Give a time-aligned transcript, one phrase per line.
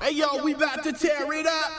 [0.00, 1.72] Hey yo, we about to tear it up.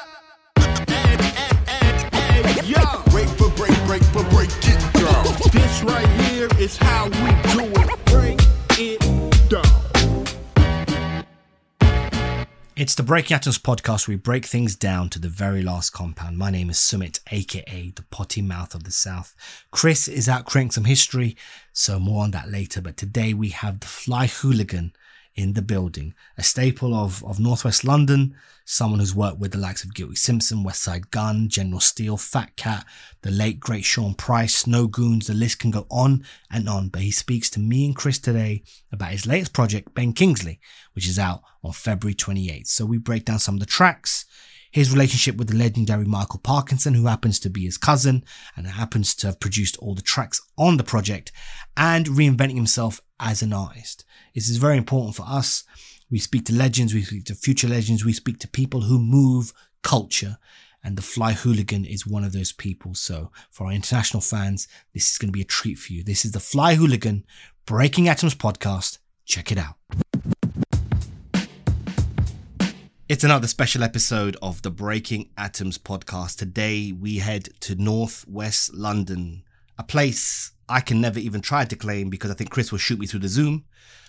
[0.87, 3.03] Hey, hey, hey, hey, yo.
[3.11, 5.23] Break for break, break for break it down.
[5.51, 8.05] This right here is how we do it.
[8.05, 8.39] Break
[8.79, 10.25] it down.
[12.75, 16.37] It's the Breaking Atoms podcast where we break things down to the very last compound.
[16.37, 19.35] My name is Summit, aka the potty mouth of the South.
[19.71, 21.37] Chris is out creating some history,
[21.73, 22.81] so more on that later.
[22.81, 24.93] But today we have the Fly Hooligan
[25.37, 29.83] in the building, a staple of, of Northwest London, someone who's worked with the likes
[29.83, 32.85] of Guilty Simpson, Westside Gunn, General Steele, Fat Cat,
[33.21, 36.89] the late great Sean Price, Snow Goons, the list can go on and on.
[36.89, 40.59] But he speaks to me and Chris today about his latest project, Ben Kingsley,
[40.93, 42.67] which is out on February 28th.
[42.67, 44.25] So we break down some of the tracks,
[44.71, 48.23] his relationship with the legendary Micall Parknsun, who happens to be his cousin
[48.55, 51.31] and happens to have produced all the tracks on the project,
[51.77, 54.03] and reinventing himself as an artist.
[54.37, 55.63] This is very important for us.
[56.11, 59.51] We speak to legends, we speak to future legends, we speak to people who move
[59.81, 60.37] culture.
[60.83, 62.93] And the Fly Hooligan is one of those people.
[62.93, 66.03] So for our international fans, this is going to be a treat for you.
[66.03, 67.25] This is the Fly Hooligan
[67.65, 68.99] Breaking Atoms podcast.
[69.25, 69.73] Check it out.
[73.09, 76.37] It's another special episode of the Breaking Atoms podcast.
[76.37, 79.41] Today we head to Northwest London,
[79.79, 82.99] a place I can never even try to claim because I think Chris will shoot
[82.99, 83.65] me through the Zoom.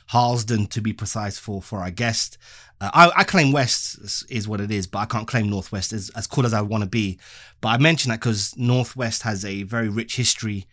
[0.09, 2.39] Harlesden, to be precise, for for our guest.
[2.81, 6.11] Uh, I, I, claim West is what it is, but I can't claim Northwest as,
[6.11, 7.19] as cool as I want to be.
[7.61, 10.67] But I mention that because Northwest has a very rich history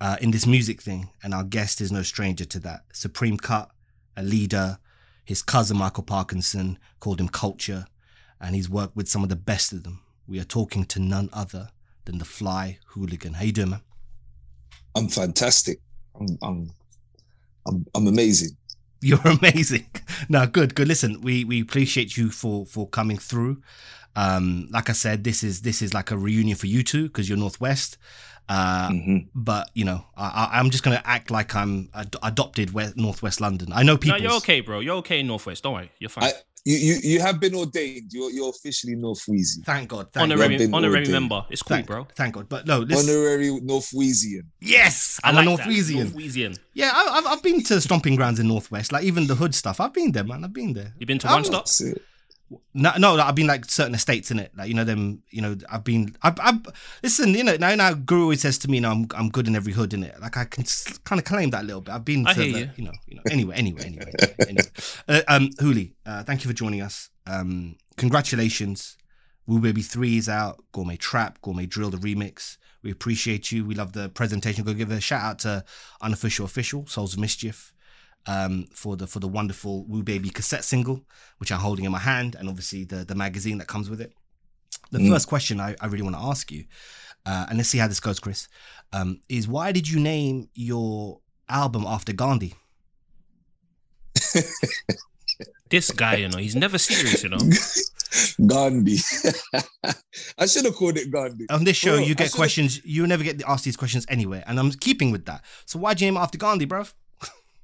[0.00, 2.82] uh, in this music thing, and our guest is no stranger to that.
[2.92, 3.70] Supreme Cut,
[4.16, 4.78] a leader,
[5.24, 7.86] his cousin Micall Parknsun called him Culture,
[8.40, 10.00] and he's worked with some of the best of them.
[10.26, 11.70] We are talking to none other
[12.04, 13.34] than the Fly Hooligan.
[13.34, 13.80] How you doing, man?
[14.94, 15.78] I'm fantastic.
[16.18, 16.72] I'm I'm
[17.66, 18.56] I'm, I'm amazing.
[19.00, 19.86] You're amazing.
[20.28, 20.88] no, good, good.
[20.88, 23.62] Listen, we we appreciate you for for coming through.
[24.16, 27.28] Um, like I said, this is this is like a reunion for you two because
[27.28, 27.96] you're Northwest.
[28.48, 29.16] Uh, mm-hmm.
[29.34, 33.72] But you know, I, am just gonna act like I'm ad- adopted West, Northwest London.
[33.72, 34.18] I know people.
[34.18, 34.80] No, you're okay, bro.
[34.80, 35.62] You're okay in Northwest.
[35.62, 36.32] Don't worry, you're fine.
[36.68, 38.12] I, you, you you have been ordained.
[38.12, 39.62] You're you're officially North Wheezy.
[39.62, 40.12] Thank God.
[40.12, 40.74] Thank honorary God.
[40.74, 41.44] honorary member.
[41.50, 42.06] It's cool, thank, bro.
[42.14, 42.48] Thank God.
[42.48, 43.08] But no, this...
[43.08, 44.42] honorary North Wheezian.
[44.60, 46.58] Yes, I'm like a North Wheezian.
[46.74, 49.80] Yeah, I, have I've been to stomping grounds in Northwest, like even the hood stuff.
[49.80, 50.44] I've been there, man.
[50.44, 50.92] I've been there.
[50.98, 51.66] You've been to one stop.
[52.72, 55.22] No, no, I've been like certain estates in it, like you know them.
[55.30, 56.16] You know, I've been.
[56.22, 56.58] I, I
[57.02, 57.34] listen.
[57.34, 59.72] You know, now now Guru always says to me, "No, I'm I'm good in every
[59.72, 60.64] hood in it." Like I can
[61.04, 61.92] kind of claim that a little bit.
[61.92, 62.26] I've been.
[62.26, 62.70] I to hear the, you.
[62.76, 63.22] you know, you know.
[63.30, 64.12] Anyway, anyway, anyway,
[64.48, 64.64] anyway.
[65.08, 67.10] Uh, um, Hooli, uh, thank you for joining us.
[67.26, 68.96] Um, congratulations.
[69.46, 70.62] Woo Baby Three is out.
[70.72, 72.56] Gourmet Trap, Gourmet Drill, the remix.
[72.82, 73.64] We appreciate you.
[73.64, 74.64] We love the presentation.
[74.64, 75.64] Go give a shout out to
[76.00, 77.72] unofficial official Souls of Mischief
[78.28, 81.02] um, for the for the wonderful Woo Baby cassette single,
[81.38, 84.12] which I'm holding in my hand, and obviously the the magazine that comes with it.
[84.92, 85.08] The mm.
[85.10, 86.64] first question I, I really want to ask you,
[87.26, 88.46] uh, and let's see how this goes, Chris,
[88.92, 92.54] um, is why did you name your album after Gandhi?
[95.70, 97.38] this guy, you know, he's never serious, you know.
[98.46, 98.98] Gandhi.
[100.38, 101.46] I should have called it Gandhi.
[101.50, 102.84] On this show, bro, you get questions.
[102.84, 105.44] You never get asked these questions anywhere, and I'm keeping with that.
[105.64, 106.92] So why'd you name it after Gandhi, bruv?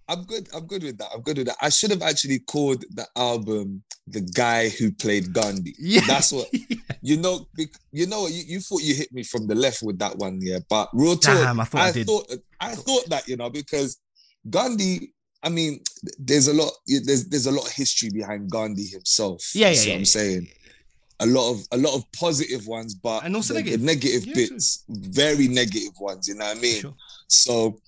[0.08, 0.48] I'm good.
[0.54, 1.08] I'm good with that.
[1.14, 1.56] I'm good with that.
[1.62, 6.48] I should have actually called the album "The Guy Who Played Gandhi." Yeah, that's what
[7.02, 7.46] you know.
[7.92, 10.58] You know, you, you thought you hit me from the left with that one, yeah.
[10.68, 13.98] But real talk, Damn, I thought I, I thought I thought that you know because
[14.48, 15.12] Gandhi.
[15.42, 15.80] I mean,
[16.18, 16.72] there's a lot.
[16.86, 19.54] There's there's a lot of history behind Gandhi himself.
[19.54, 19.94] Yeah, yeah, yeah.
[19.96, 20.48] I'm saying
[21.20, 24.26] a lot of a lot of positive ones, but and also the, negative, the negative
[24.26, 24.94] yeah, bits, too.
[24.96, 26.28] very negative ones.
[26.28, 26.80] You know what I mean?
[26.80, 26.94] Sure.
[27.28, 27.78] So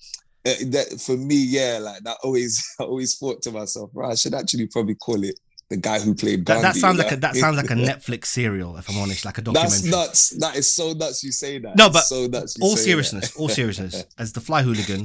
[0.71, 4.33] that for me, yeah, like that always, I always thought to myself, right, I should
[4.33, 6.45] actually probably call it the guy who played.
[6.45, 9.37] That, that sounds like a, that sounds like a Netflix serial, if I'm honest, like
[9.37, 9.69] a documentary.
[9.69, 10.29] That's nuts.
[10.39, 11.23] That is so nuts.
[11.23, 11.75] You say that.
[11.75, 12.57] No, but so nuts.
[12.61, 14.05] all seriousness, all seriousness.
[14.17, 14.99] As the Fly Hooligan,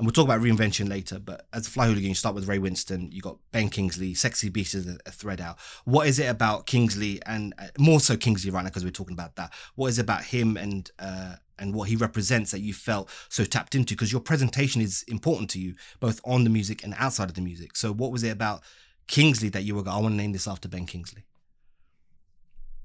[0.00, 1.18] and we'll talk about reinvention later.
[1.18, 3.12] But as the Fly Hooligan, you start with Ray Winstone.
[3.12, 5.58] You got Ben Kingsley, Sexy Beast is a, a thread out.
[5.84, 9.12] What is it about Kingsley, and uh, more so Kingsley right now because we're talking
[9.12, 9.52] about that?
[9.74, 13.44] What is it about him and uh, and what he represents that you felt so
[13.44, 17.28] tapped into because your presentation is important to you both on the music and outside
[17.28, 17.76] of the music.
[17.76, 18.62] So what was it about
[19.06, 21.24] kingsley that you were i want to name this after ben kingsley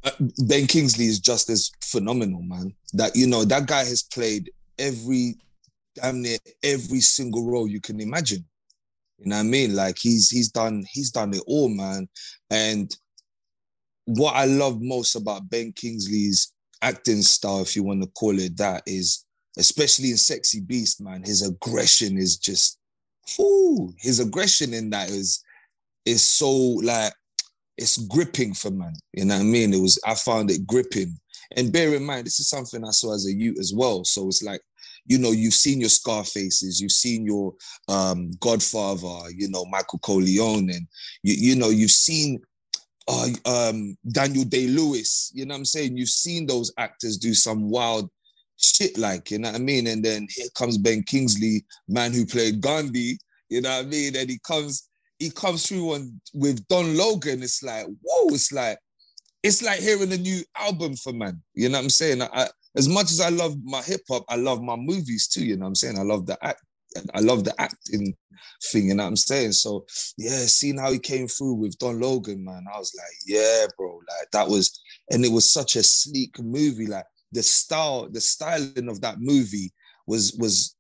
[0.06, 0.12] uh,
[0.46, 2.74] ben kingsley is just as phenomenal man.
[2.94, 5.36] That you know that guy has played every
[5.96, 8.46] damn near every single role you can imagine.
[9.18, 9.76] You know what i mean?
[9.76, 12.08] Like he's he's done he's done it all man.
[12.52, 12.96] And
[14.06, 18.58] what i love most about ben kingsley's acting style, if you want to call it
[18.58, 19.26] that, is
[19.58, 22.80] especially in Sexy Beast, man, his aggression is just,
[23.38, 25.44] whoo, his aggression in that is
[26.06, 27.14] is so like
[27.78, 28.94] it's gripping for man.
[29.14, 29.74] You know what I mean?
[29.74, 31.18] It was I found it gripping.
[31.56, 34.04] And bear in mind, this is something I saw as a youth as well.
[34.04, 34.62] So it's like,
[35.06, 37.54] you know, you've seen your Scarfaces, you've seen your
[37.88, 40.88] um, Godfather, you know, Michael Corleone, and
[41.22, 42.42] you, you know, you've seen
[43.08, 45.32] uh, um, Daniel Day Lewis.
[45.34, 45.98] You know what I'm saying?
[45.98, 48.10] You've seen those actors do some wild
[48.58, 49.88] shit, like you know what I mean.
[49.88, 53.18] And then here comes Ben Kingsley, man who played Gandhi.
[53.50, 54.16] You know what I mean?
[54.16, 57.44] And he comes, he comes through on with Don Logan.
[57.44, 58.34] It's like, whoa!
[58.34, 58.80] It's like,
[59.44, 61.42] it's like hearing a new album for man.
[61.54, 62.22] You know what I'm saying?
[62.22, 65.46] I, as much as I love my hip hop, I love my movies too.
[65.46, 66.00] You know what I'm saying?
[66.00, 66.62] I love the act.
[67.14, 68.16] I love the acting
[68.72, 69.54] thing, you know what I'm saying?
[69.54, 69.86] So
[70.18, 73.96] yeah, seeing how he came through with Don Logan, man, I was like, yeah, bro,
[73.96, 74.80] like that was,
[75.12, 76.88] and it was such a sleek movie.
[76.88, 79.72] Like the style, the styling of that movie
[80.08, 80.76] was was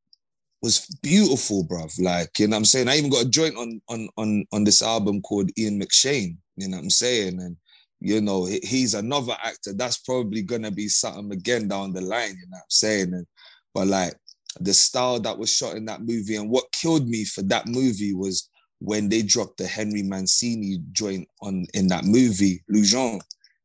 [0.61, 1.93] was beautiful, bruv.
[1.99, 2.89] Like, you know what I'm saying?
[2.89, 6.67] I even got a joint on on on on this album called Ian McShane, you
[6.67, 7.39] know what I'm saying?
[7.39, 7.57] And
[7.99, 9.73] you know, he's another actor.
[9.73, 13.13] That's probably gonna be something again down the line, you know what I'm saying?
[13.13, 13.27] And
[13.73, 14.15] but like
[14.59, 16.35] the style that was shot in that movie.
[16.35, 18.49] And what killed me for that movie was
[18.79, 23.19] when they dropped the Henry Mancini joint on in that movie, Lujon.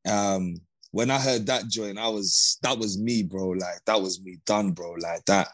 [0.09, 0.61] Um,
[0.93, 3.51] when I heard that joint, I was that was me, bro.
[3.51, 4.93] Like that was me done, bro.
[4.93, 5.49] Like that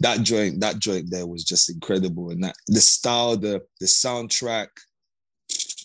[0.00, 2.30] that joint, that joint there was just incredible.
[2.30, 4.68] And that the style, the the soundtrack,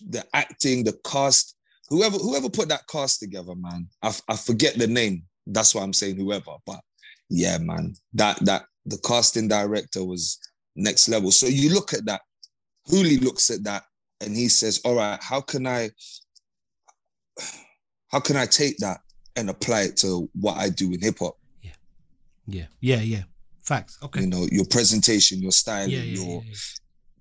[0.10, 1.56] the acting, the cast,
[1.90, 3.88] whoever whoever put that cast together, man.
[4.02, 5.24] I, I forget the name.
[5.46, 6.80] That's why I'm saying whoever, but
[7.30, 10.40] yeah, man, that that the casting director was
[10.76, 11.32] next level.
[11.32, 12.22] So you look at that,
[12.90, 13.84] Hooli looks at that
[14.22, 15.92] and he says, All right, how can I
[18.12, 19.00] how can I take that
[19.36, 21.38] and apply it to what I do in hip hop?
[21.62, 21.72] Yeah.
[22.48, 22.66] Yeah.
[22.82, 23.02] Yeah.
[23.02, 23.24] Yeah.
[23.64, 23.98] Facts.
[24.02, 24.22] Okay.
[24.22, 26.56] You know, your presentation, your styling, Yeah, yeah, your yeah.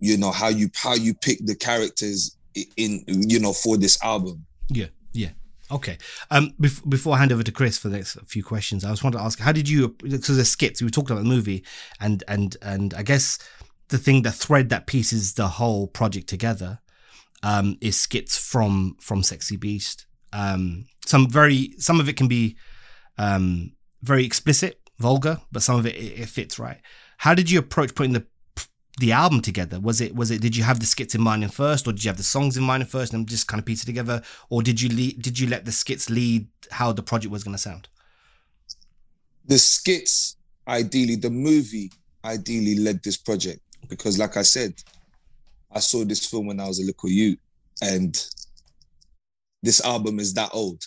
[0.01, 2.39] you know, how you how you pick the characters
[2.77, 4.47] in you know for this album.
[4.69, 5.31] Yeah, yeah.
[5.71, 5.99] Okay.
[6.31, 9.05] Um, bef- before I hand over to Chris for the next few questions, I just
[9.05, 9.89] wanted to ask, how did you?
[9.89, 10.81] Because there's skits.
[10.81, 11.65] We talked about the movie,
[12.01, 13.39] and and and I guess
[13.89, 16.81] the thing, the thread that pieces the whole project together,
[17.43, 20.07] um, is skits from from Sexy Beast.
[20.33, 22.57] Um, some very, some of it can be,
[23.17, 23.73] um,
[24.03, 26.81] very explicit, vulgar, but some of it, it fits right.
[27.17, 28.27] How did you approach putting the
[28.99, 29.81] the album together?
[29.81, 32.05] Was it was it did you have the skits in mind in first, or did
[32.05, 34.23] you have the songs in mind in first, and just kind of piece it together,
[34.51, 37.55] or did you lead, did you let the skits lead how the project was going
[37.55, 37.89] to sound?
[39.47, 40.37] The skits,
[40.67, 41.91] ideally, the movie
[42.25, 44.75] ideally led this project because, like I said,
[45.73, 47.39] I saw this film when I was a little youth,
[47.83, 48.15] and
[49.63, 50.83] this album is that old.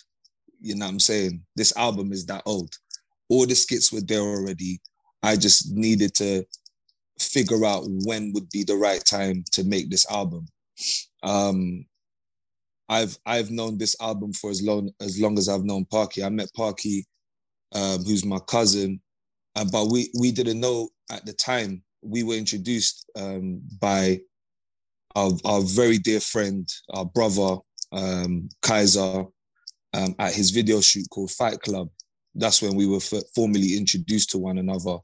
[0.60, 1.42] You know what I'm saying?
[1.56, 2.72] This album is that old.
[3.28, 4.80] All the skits were there already.
[5.22, 6.44] I just needed to
[7.18, 10.46] figure out when would be the right time to make this album.
[11.22, 11.86] Um,
[12.88, 16.22] I've I've known this album for as long as long as I've known Parky.
[16.22, 17.06] I met Parky,
[17.74, 19.00] um, who's my cousin,
[19.56, 21.82] uh, but we we didn't know at the time.
[22.02, 24.20] We were introduced um, by
[25.14, 27.58] our, our very dear friend, our brother
[27.92, 29.24] um, Kaiser,
[29.94, 31.88] um, at his video shoot called Fight Club.
[32.34, 34.98] That's when we were f- formally introduced to one another,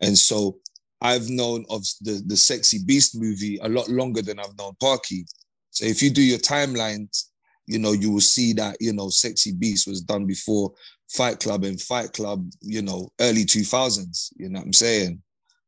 [0.00, 0.58] and so
[1.00, 5.24] I've known of the the Sexy Beast movie a lot longer than I've known Parky.
[5.70, 7.24] So if you do your timelines,
[7.66, 10.72] you know you will see that you know Sexy Beast was done before
[11.10, 14.32] Fight Club and Fight Club, you know, early two thousands.
[14.36, 15.22] You know what I'm saying?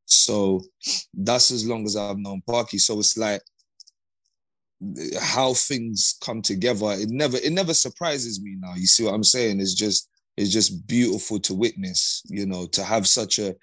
[0.05, 0.63] So
[1.15, 2.79] that's as long as I've known Parky.
[2.79, 3.41] So it's like
[5.21, 6.93] how things come together.
[6.93, 8.75] It never it never surprises me now.
[8.75, 9.61] You see what I'm saying?
[9.61, 12.23] It's just it's just beautiful to witness.
[12.27, 13.55] You know, to have such a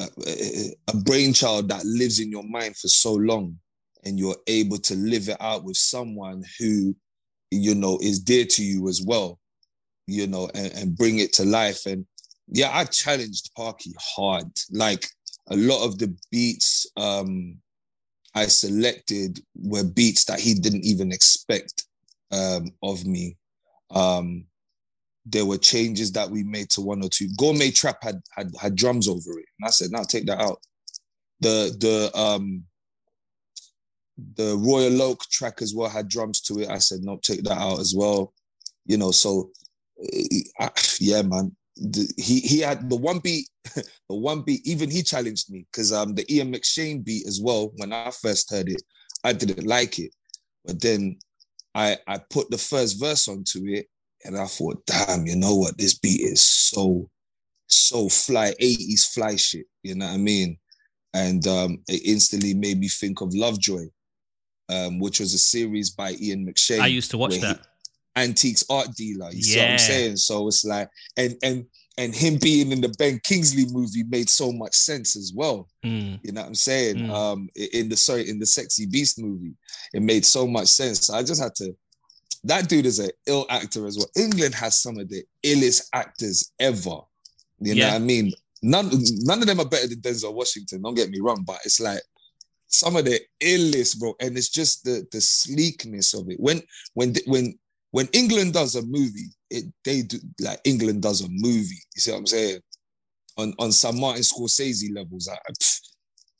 [0.00, 3.56] a, brainchild that lives in your mind for so long
[4.04, 6.94] and you're able to live it out with someone who
[7.50, 9.38] you know is dear to you as well
[10.06, 11.86] you know and, and bring it to life.
[11.86, 12.06] And
[12.48, 14.46] yeah i challenged parky hard.
[14.70, 15.06] Like
[15.48, 17.56] a lot of the beats um
[18.34, 21.84] i selected were beats that he didn't even expect
[22.30, 23.36] um of me.
[23.90, 24.46] Um
[25.24, 27.28] there were changes that we made to one or two.
[27.36, 30.60] Gourmet Trap had had had drums over it, and I said, "No, take that out."
[31.40, 32.64] The the um
[34.36, 36.68] the Royal Oak track as well had drums to it.
[36.68, 38.32] I said, "No, take that out as well."
[38.86, 39.50] You know, so
[40.60, 40.68] uh,
[41.00, 41.54] yeah, man.
[41.76, 44.66] The, he he had the one beat, the one beat.
[44.66, 47.72] Even he challenged me because um the Ian McShane beat as well.
[47.76, 48.82] When I first heard it,
[49.24, 50.14] I didn't like it,
[50.64, 51.18] but then
[51.74, 53.86] I I put the first verse onto it
[54.24, 55.76] and I thought, damn, you know what?
[55.78, 57.08] This beat is so,
[57.66, 59.66] so fly, 80s fly shit.
[59.82, 60.58] You know what I mean?
[61.14, 63.84] And um, it instantly made me think of Lovejoy,
[64.68, 66.80] um, which was a series by Ian McShane.
[66.80, 67.60] I used to watch where he- that.
[68.16, 69.30] antiques art dealer.
[69.32, 69.72] You see what Yeah.
[69.72, 70.16] I'm saying?
[70.16, 71.66] So it's like, and and
[71.98, 75.68] and him being in the Ben Kingsley movie made so much sense as well.
[75.84, 76.20] Mm.
[76.22, 76.96] You know what I'm saying?
[76.96, 77.10] Mm.
[77.10, 79.52] Um, in the sorry, in the Sexy Beast movie,
[79.92, 81.10] it made so much sense.
[81.10, 81.74] I just had to.
[82.44, 84.10] That dude is an ill actor as well.
[84.16, 86.98] England has some of the illest actors ever.
[87.60, 88.32] You know what I mean?
[88.62, 90.82] None, none of them are better than Denzel Washington.
[90.82, 92.00] Don't get me wrong, but it's like
[92.66, 94.14] some of the illest, bro.
[94.20, 96.40] And it's just the the sleekness of it.
[96.40, 96.62] When
[96.94, 97.58] when when
[97.92, 101.82] when England does a movie, it they do like England does a movie.
[101.94, 102.60] You see what I'm saying?
[103.36, 105.80] On on some Martin Scorsese levels, I, pff,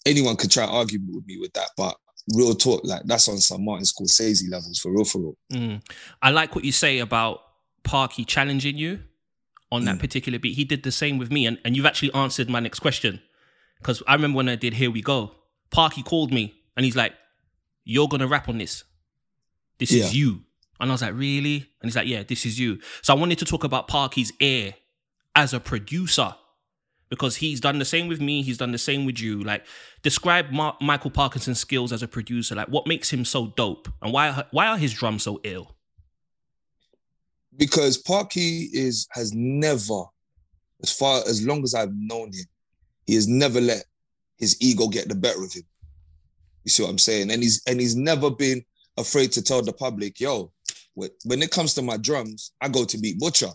[0.07, 1.97] anyone could try to argue with me with that, but
[2.35, 5.37] real talk, like that's on some Martin Scorsese levels for real, for real.
[5.53, 5.83] Mm.
[6.23, 7.41] I like what you say about
[7.85, 9.01] Parky challenging you
[9.71, 10.01] on that Mm.
[10.01, 10.55] particular beat.
[10.55, 13.21] He did the same with me, and, and you've actually answered my next question.
[13.79, 15.33] Because I remember when I did Here We Go,
[15.71, 17.13] Parky called me and he's like,
[17.85, 18.85] You're gonna rap on this.
[19.79, 20.05] This Yeah.
[20.05, 20.45] is you.
[20.79, 21.57] And I was like, Really?
[21.81, 22.79] And he's like, Yeah, this is you.
[23.03, 24.75] So I wanted to talk about Parky's ear
[25.35, 26.37] as a producer.
[27.13, 29.43] Because he's done the same with me, he's done the same with you.
[29.43, 29.67] Like,
[30.01, 32.55] describe Ma- Micall Parknsun's skills as a producer.
[32.55, 35.77] Like, what makes him so dope, and why why are his drums so ill?
[37.57, 40.05] because Parky is has never,
[40.83, 42.47] as far as long as I've known him,
[43.07, 43.85] he has never let
[44.39, 45.65] his ego get the better of him.
[46.65, 47.31] You see what I'm saying?
[47.31, 48.63] And he's and he's never been
[48.97, 50.53] afraid to tell the public, yo,
[50.95, 53.53] when it comes to my drums, I go to Beat Butcha.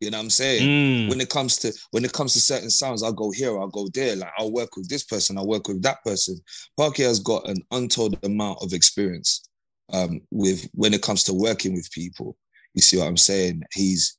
[0.00, 0.66] You know what I'm saying?
[1.06, 1.08] Mm.
[1.10, 3.86] When it comes to when it comes to certain sounds, I'll go here, I'll go
[3.92, 4.16] there.
[4.16, 6.40] Like I'll work with this person, I'll work with that person.
[6.76, 9.46] Parky has got an untold amount of experience
[9.92, 12.36] um, with when it comes to working with people.
[12.74, 13.62] You see what I'm saying?
[13.74, 14.16] He's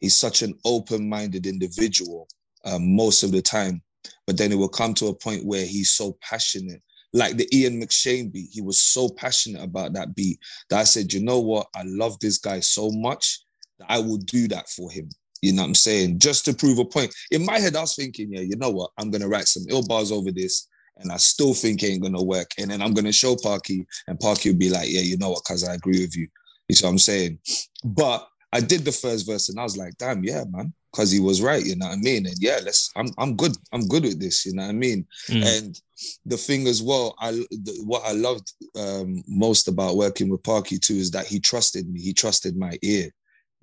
[0.00, 2.28] he's such an open-minded individual
[2.64, 3.82] um, most of the time,
[4.26, 6.80] but then it will come to a point where he's so passionate.
[7.12, 10.38] Like the Ian McShane beat, he was so passionate about that beat
[10.68, 11.68] that I said, you know what?
[11.74, 13.40] I love this guy so much
[13.78, 15.08] that I will do that for him.
[15.44, 16.18] You know what I'm saying?
[16.20, 17.14] Just to prove a point.
[17.30, 18.90] In my head, I was thinking, yeah, you know what?
[18.98, 22.22] I'm gonna write some ill bars over this, and I still think it ain't gonna
[22.22, 22.50] work.
[22.58, 25.44] And then I'm gonna show Parky, and Parky will be like, yeah, you know what?
[25.44, 26.28] Cause I agree with you.
[26.68, 27.38] You see what I'm saying?
[27.84, 31.20] But I did the first verse, and I was like, damn, yeah, man, because he
[31.20, 31.62] was right.
[31.62, 32.24] You know what I mean?
[32.24, 32.90] And yeah, let's.
[32.96, 33.54] I'm I'm good.
[33.72, 34.46] I'm good with this.
[34.46, 35.06] You know what I mean?
[35.28, 35.58] Mm.
[35.58, 35.80] And
[36.24, 40.78] the thing as well, I the, what I loved um, most about working with Parky
[40.78, 42.00] too is that he trusted me.
[42.00, 43.10] He trusted my ear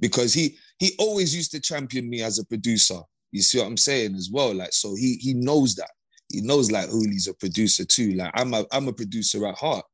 [0.01, 2.99] because he he always used to champion me as a producer.
[3.31, 4.53] You see what I'm saying as well?
[4.53, 5.91] Like so, he he knows that.
[6.29, 8.13] He knows like Hoolie's a producer too.
[8.13, 9.85] Like I'm a I'm a producer at heart.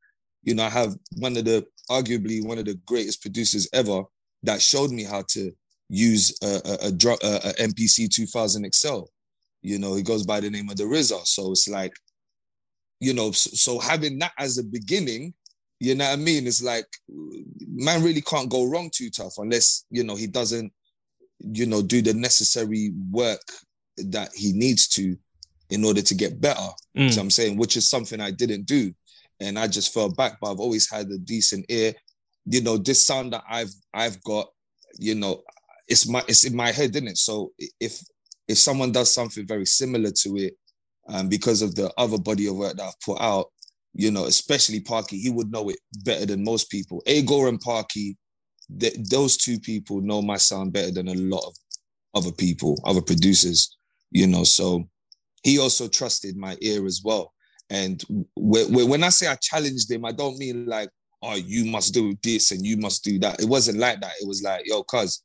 [0.44, 4.04] You know, I have one of the arguably one of the greatest producers ever
[4.44, 5.52] that showed me how to
[5.90, 9.02] use a a, a, a, MPC 2000 XL.
[9.62, 11.26] You know, he goes by the name of the RZA.
[11.26, 11.94] So it's like,
[13.00, 15.34] you know, so, so having that as a beginning,
[15.80, 16.48] you know what I mean?
[16.48, 20.72] It's like, man really can't go wrong too tough unless, you know, he doesn't,
[21.40, 23.42] you know, do the necessary work
[23.98, 25.16] that he needs to
[25.70, 26.70] in order to get better.
[26.98, 27.12] Mm.
[27.12, 28.94] So I'm saying, which is something I didn't do.
[29.40, 31.94] And I just fell back, but I've always had a decent ear.
[32.46, 34.48] You know, this sound that I've I've got,
[34.98, 35.44] you know,
[35.88, 37.18] it's my it's in my head, isn't it?
[37.18, 38.02] So if
[38.48, 40.58] if someone does something very similar to it,
[41.08, 43.52] um, because of the other body of work that I've put out,
[43.94, 47.02] you know, especially Parky, he would know it better than most people.
[47.08, 48.18] Agor and Parky,
[48.80, 51.56] th- those two people know my sound better than a lot of
[52.14, 53.78] other people, other producers,
[54.12, 54.44] you know.
[54.44, 54.88] So
[55.44, 57.34] he also trusted my ear as well.
[57.70, 58.02] And
[58.38, 60.90] wh- wh- when I say I challenged him, I don't mean like,
[61.24, 63.40] oh, you must do this and you must do that.
[63.42, 64.14] It wasn't like that.
[64.22, 65.24] It was like, yo, cuz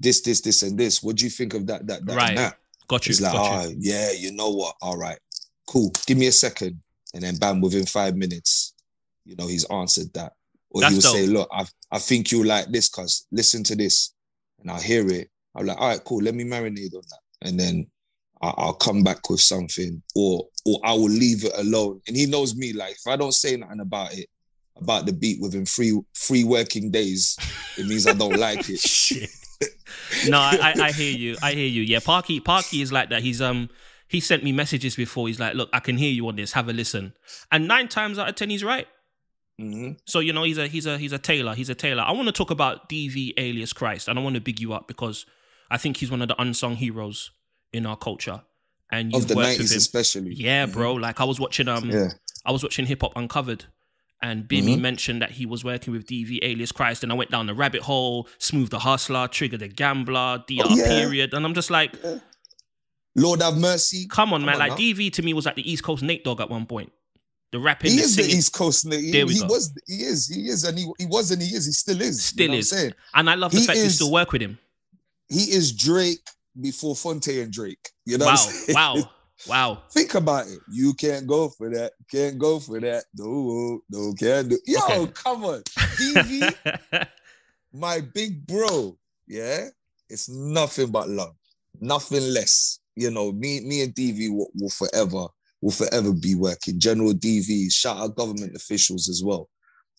[0.00, 1.02] this, this, this, and this.
[1.02, 2.36] What do you think of that, that, that, Right.
[2.36, 2.56] that?
[2.88, 3.10] Got you.
[3.10, 3.68] It's like, got you.
[3.70, 4.74] oh, yeah, you know what?
[4.80, 5.18] All right,
[5.66, 5.92] cool.
[6.06, 6.80] Give me a second.
[7.14, 8.74] And then bam, within five minutes,
[9.24, 10.32] you know, he's answered that.
[10.70, 11.14] Or That's he'll dope.
[11.14, 14.14] say, look, I, I think you like this, cuz listen to this.
[14.60, 15.30] And I'll hear it.
[15.54, 16.22] I'm like, all right, cool.
[16.22, 17.20] Let me marinate on that.
[17.48, 17.86] And then
[18.42, 22.00] I- I'll come back with something or or I will leave it alone.
[22.06, 22.72] And he knows me.
[22.72, 24.28] Like if I don't say nothing about it,
[24.76, 27.36] about the beat within three three working days,
[27.78, 28.78] it means I don't like it.
[28.80, 29.30] Shit.
[30.28, 31.36] no, I, I, I hear you.
[31.42, 31.82] I hear you.
[31.82, 33.22] Yeah, Parky, Parky is like that.
[33.22, 33.70] He's um
[34.08, 35.28] he sent me messages before.
[35.28, 36.52] He's like, look, I can hear you on this.
[36.52, 37.12] Have a listen.
[37.52, 38.86] And nine times out of ten, he's right.
[39.60, 39.98] Mhm.
[40.06, 41.54] So you know, he's a he's a he's a tailor.
[41.54, 42.02] He's a tailor.
[42.02, 44.86] I want to talk about DV Alias Khryst, and I want to big you up
[44.88, 45.26] because
[45.70, 47.30] I think he's one of the unsung heroes
[47.72, 48.42] in our culture.
[48.90, 50.32] And Of the nineties especially.
[50.34, 50.94] Yeah, bro.
[50.94, 52.10] Like I was watching um Yeah.
[52.46, 53.64] I was watching Hip Hop Uncovered,
[54.22, 54.80] and Bimmy Mhm.
[54.80, 57.82] mentioned that he was working with DV Alias Khryst, and I went down the rabbit
[57.82, 60.86] hole, Smooth the Hustler, Trigger the Gambler, DR Oh, yeah.
[60.86, 61.94] period, and I'm just like,
[63.18, 64.06] Lord have mercy.
[64.08, 64.54] come on, man.
[64.54, 64.76] on like now.
[64.78, 66.92] DV to me was like the East Coast Nate Dogg at one point.
[67.50, 69.10] The rapping, He the is the singing, East Coast nigga.
[69.12, 69.46] There we he go.
[69.46, 71.64] was, he is, he is, and he, he was, and he is.
[71.66, 72.22] He still is.
[72.24, 72.70] Still you know is.
[72.72, 74.58] What I'm saying and I love the He fact you is- still work with him.
[75.30, 76.20] he is Drake
[76.60, 77.90] before Phonte and Drake.
[78.04, 78.74] You know Wow, what I'm saying?
[78.76, 79.10] wow,
[79.48, 79.82] wow.
[79.90, 80.58] Think about it.
[80.70, 81.92] You can't go for that.
[82.10, 83.04] Can't go for that.
[83.14, 84.58] No, no, can't do.
[84.66, 85.12] Yo, Okay.
[85.14, 85.62] come on.
[85.98, 87.06] DV,
[87.72, 88.96] my big bro.
[89.26, 89.68] Yeah,
[90.10, 91.34] it's nothing but love,
[91.80, 92.80] nothing less.
[92.98, 95.26] You know, me, me and DV will, will forever,
[95.60, 96.80] will forever be working.
[96.80, 99.48] General DV, shout out government officials as well.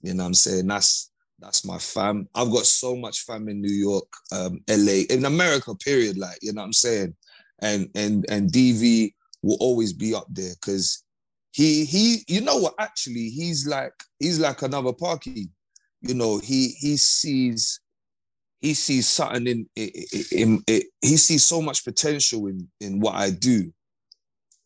[0.02, 0.68] You know I'm saying?
[0.68, 2.28] That's that's my fam.
[2.36, 6.18] I've got so much fam in New York, um, LA, in America, period.
[6.18, 7.16] Like, you know what I'm saying?
[7.62, 11.04] And and and DV will always be up there because
[11.52, 15.50] he he you know what actually he's like he's like another Parky.
[16.02, 17.80] You know, he he sees
[18.62, 23.30] he sees something in, in, in, he sees so much potential in in what I
[23.32, 23.72] do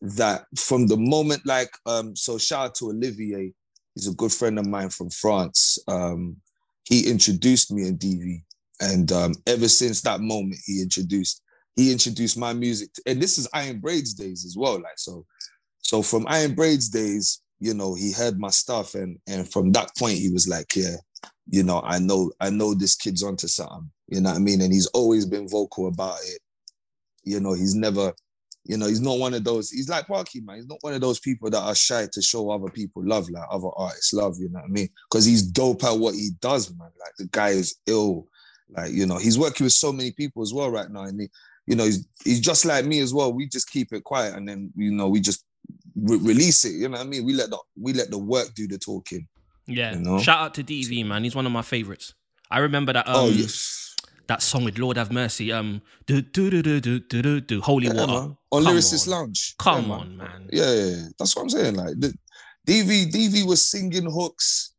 [0.00, 3.52] that from the moment like um so shout out to Olivier.
[3.94, 5.78] He's a good friend of mine from France.
[5.88, 6.36] Um
[6.84, 8.42] he introduced me in DV
[8.80, 11.42] and um ever since that moment he introduced
[11.76, 15.24] he introduced my music to- and this is Iron Braydz days as well like so
[15.78, 19.90] so from Iron Braydz days you know he heard my stuff and and from that
[19.96, 20.96] point he was like yeah
[21.48, 24.60] you know I know I know this kid's onto something you know what I mean?
[24.60, 26.40] And he's always been vocal about it.
[27.24, 28.12] You know he's never
[28.64, 30.56] you know he's not one of those he's like Parky man.
[30.56, 33.44] He's not one of those people that are shy to show other people love like
[33.50, 34.88] other artists love you know what I mean?
[35.10, 36.90] Because he's dope at what he does man.
[37.00, 38.26] Like the guy is ill.
[38.68, 41.28] Like you know he's working with so many people as well right now and he,
[41.66, 43.32] you know he's he's just like me as well.
[43.32, 45.46] We just keep it quiet and then you know we just
[45.96, 47.24] re- release it you know what I mean?
[47.24, 49.26] We let the we let the work do the talking
[49.66, 49.94] Yeah.
[49.94, 50.18] You know?
[50.18, 51.24] Shout out to DV, man.
[51.24, 52.14] He's one of my favorites.
[52.50, 53.80] I remember that um oh yes
[54.26, 55.52] that song with Lord Have Mercy.
[55.52, 58.12] Um do do do do do do do do Holy Yeah, Water.
[58.12, 58.36] man.
[58.52, 59.12] on Come Lyricist on.
[59.12, 60.48] Lounge Come Yeah, on, man.
[60.52, 61.02] Yeah, yeah, yeah.
[61.18, 61.74] that's what I'm saying.
[61.76, 62.14] Like the
[62.66, 64.72] DV, DV was singing hooks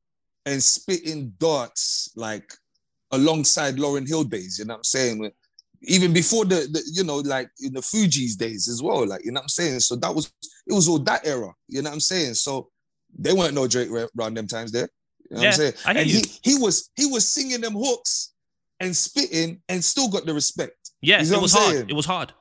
[0.46, 2.52] and spitting darts like
[3.12, 4.58] alongside Lauryn Hill days.
[4.60, 5.32] You know what I'm saying?
[5.84, 9.06] Even before the, the, you know, like in the Fugees days as well.
[9.06, 9.80] Like you know what I'm saying.
[9.82, 10.32] So that was
[10.68, 11.54] it was all that era.
[11.68, 12.34] You know what I'm saying?
[12.36, 12.70] So
[13.18, 14.90] they weren't no Drake ra- around them times there.
[15.30, 15.74] You know Yeah, what I'm saying?
[15.86, 16.22] I and you.
[16.44, 18.34] he he was he was singing them hooks
[18.80, 21.74] and spitting and still got the respect Yeah, You know it was hard.
[21.74, 21.90] saying?
[21.90, 22.34] It was hard.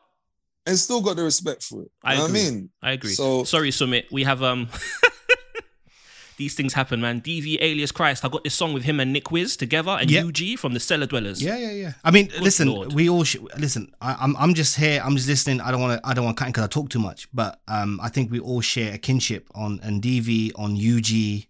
[0.66, 1.90] and still got the respect for it.
[2.04, 2.70] You I know what I mean?
[2.82, 3.12] I agree.
[3.14, 4.06] So- sorry, Summit.
[4.10, 4.68] We have um
[6.37, 7.20] these things happen, man.
[7.20, 8.25] DV Alias Khryst.
[8.25, 10.27] I got this song with him and Nick Wiz together and Yep.
[10.27, 11.42] UG from the Cellar Dwellers.
[11.42, 11.92] Yeah, yeah, yeah.
[12.03, 12.92] I mean, listen, Lord.
[12.92, 13.92] we all should listen.
[14.01, 15.01] I, I'm, I'm just here.
[15.05, 15.61] I'm just listening.
[15.61, 16.09] I don't want to.
[16.09, 17.29] I don't want to cut because I talk too much.
[17.33, 21.47] But um, I think we all share a kinship on and DV on UG,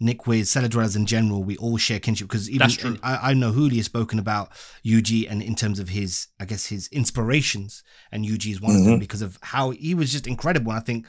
[0.00, 1.42] Nick Wiz, Cellar Dwellers in general.
[1.42, 2.96] We all share kinship because even That's true.
[3.02, 4.50] I, I know Hooli has spoken about
[4.86, 8.84] UG and in terms of his, I guess his inspirations, and UG is one of
[8.84, 10.70] them because of how he was just incredible.
[10.72, 11.06] And I think.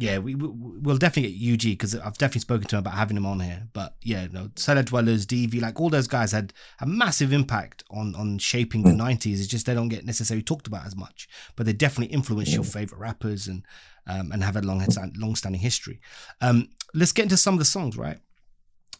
[0.00, 3.16] Yeah, we, we we'll definitely get UG because I've definitely spoken to him about having
[3.16, 3.66] him on here.
[3.72, 8.14] But yeah, no, Cellar Dwellers, DV, like all those guys had a massive impact on
[8.14, 9.40] on shaping the nineties.
[9.40, 12.62] It's just they don't get necessarily talked about as much, but they definitely influence your
[12.62, 13.64] favorite rappers and
[14.06, 16.00] um, and have a long long standing history.
[16.40, 18.18] Um, let's get into some of the songs, right?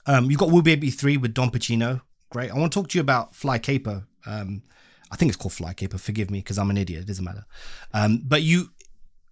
[0.06, 2.50] Um, you got Woo Baby Three with Don Pacino, great.
[2.50, 4.06] I want to talk to you about Fly Caper.
[4.26, 4.62] Um,
[5.10, 5.98] I think it's called Fly Caper.
[5.98, 7.02] Forgive me because I'm an idiot.
[7.02, 7.46] It doesn't matter.
[7.94, 8.70] Um, but you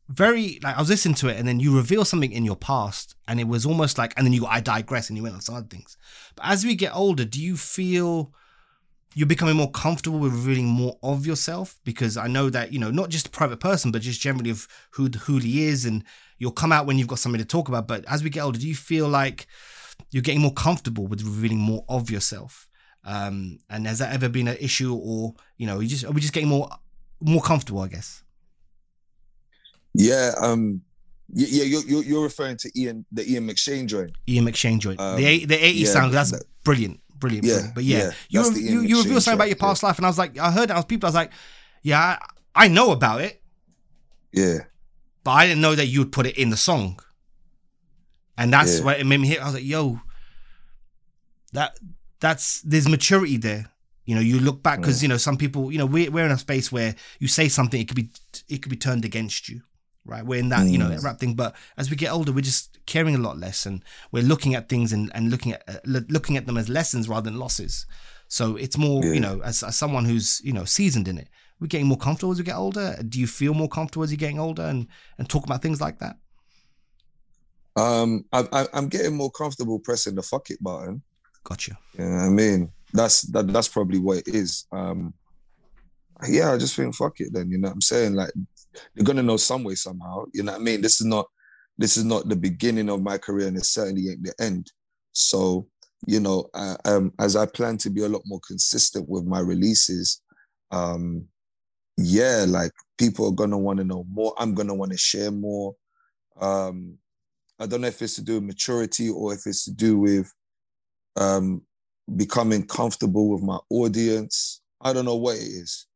[0.09, 3.17] very like I was listening to it, and then you reveal something in your past,
[3.27, 5.67] and it was almost like, and then you I digress, and you went on other
[5.67, 5.97] things.
[6.37, 8.33] But as we get older, do you feel
[9.15, 11.81] you're becoming more comfortable with revealing more of yourself?
[11.85, 14.69] Because I know that you know not just a private person, but just generally of
[14.91, 16.05] who who he is, and
[16.39, 17.89] you'll come out when you've got something to talk about.
[17.89, 19.47] But as we get older, do you feel like
[20.13, 22.69] you're getting more comfortable with revealing more of yourself?
[23.05, 26.21] Um, and has that ever been an issue, or you know, you just are we
[26.21, 26.69] just getting more
[27.21, 27.81] more comfortable?
[27.81, 28.23] I guess.
[29.99, 30.83] Yeah, um,
[31.33, 34.13] yeah, you're, you're you're referring to Ian, the Ian McShane joint.
[34.29, 35.01] Ian McShane joint.
[35.01, 37.01] Um, the the 80s yeah, sound, that's that- brilliant.
[37.19, 37.47] Brilliant.
[37.47, 37.75] Yeah, brilliant.
[37.75, 40.19] But yeah, yeah, you, you, you revealed something about your past life, and I was
[40.19, 40.75] like, I heard that.
[40.75, 41.33] I was people, I was like,
[41.83, 42.19] yeah,
[42.55, 43.41] I, I know about it,
[44.33, 44.59] Yeah,
[45.25, 47.01] but I didn't know that you would put it in the song.
[48.37, 48.85] And that's Yeah.
[48.85, 49.41] what it made me hit.
[49.41, 49.99] I was like, yo,
[51.53, 51.79] that
[52.21, 53.71] that's there's maturity there.
[54.05, 56.31] You know, you look back because you know some people, you know, we're we're in
[56.33, 58.11] a space where you say something, it could be
[58.49, 59.63] it could be turned against you,
[60.07, 60.25] right?
[60.25, 62.79] We're in that you know that rap thing, but as we get older, we're just
[62.87, 66.37] caring a lot less, and we're looking at things and and looking at uh, looking
[66.37, 67.87] at them as lessons rather than losses.
[68.29, 71.29] So it's more, you know, as, as someone who's you know seasoned in it,
[71.61, 72.97] we're getting more comfortable as we get older.
[73.09, 74.89] Do you feel more comfortable as you're getting older and
[75.19, 76.17] and talk about things like that?
[77.77, 81.03] um, I, I, I'm getting more comfortable pressing the fuck it button.
[81.45, 81.79] Gotcha.
[81.99, 82.73] You know I mean?
[82.93, 84.67] That's that, that's probably what it is.
[84.73, 85.13] Um,
[86.27, 87.51] yeah, I just think fuck it then.
[87.51, 88.15] You know what I'm saying?
[88.15, 88.31] Like
[88.95, 90.25] they're gonna know some way somehow.
[90.33, 90.81] You know what I mean?
[90.81, 91.27] This is not
[91.79, 94.71] this is not the beginning of my career, and it certainly ain't the end.
[95.13, 95.69] So,
[96.07, 99.41] you know, uh, um, as I plan to be a lot more consistent with my
[99.41, 100.23] releases,
[100.71, 101.27] um,
[101.99, 104.35] yeah, like people are gonna want to know more.
[104.39, 105.75] I'm gonna want to share more.
[106.41, 106.99] Um,
[107.59, 110.33] I don't know if it's to do with maturity or if it's to do with
[111.17, 111.63] um,
[112.15, 114.61] becoming comfortable with my audience.
[114.81, 115.87] I don't know what it is.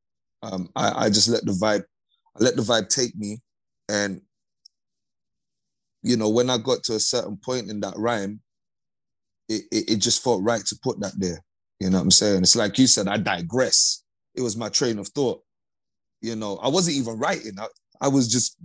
[0.42, 1.84] Um, I, I just let the vibe,
[2.36, 3.38] I let the vibe take me,
[3.88, 4.20] and
[6.02, 8.40] you know, when I got to a certain point in that rhyme,
[9.48, 11.44] it, it, it just felt right to put that there.
[11.78, 12.42] You know what I'm saying?
[12.42, 14.02] It's like you said, I digress.
[14.34, 15.42] It was my train of thought.
[16.22, 17.58] You know, I wasn't even writing.
[17.58, 17.66] I,
[18.00, 18.56] I was just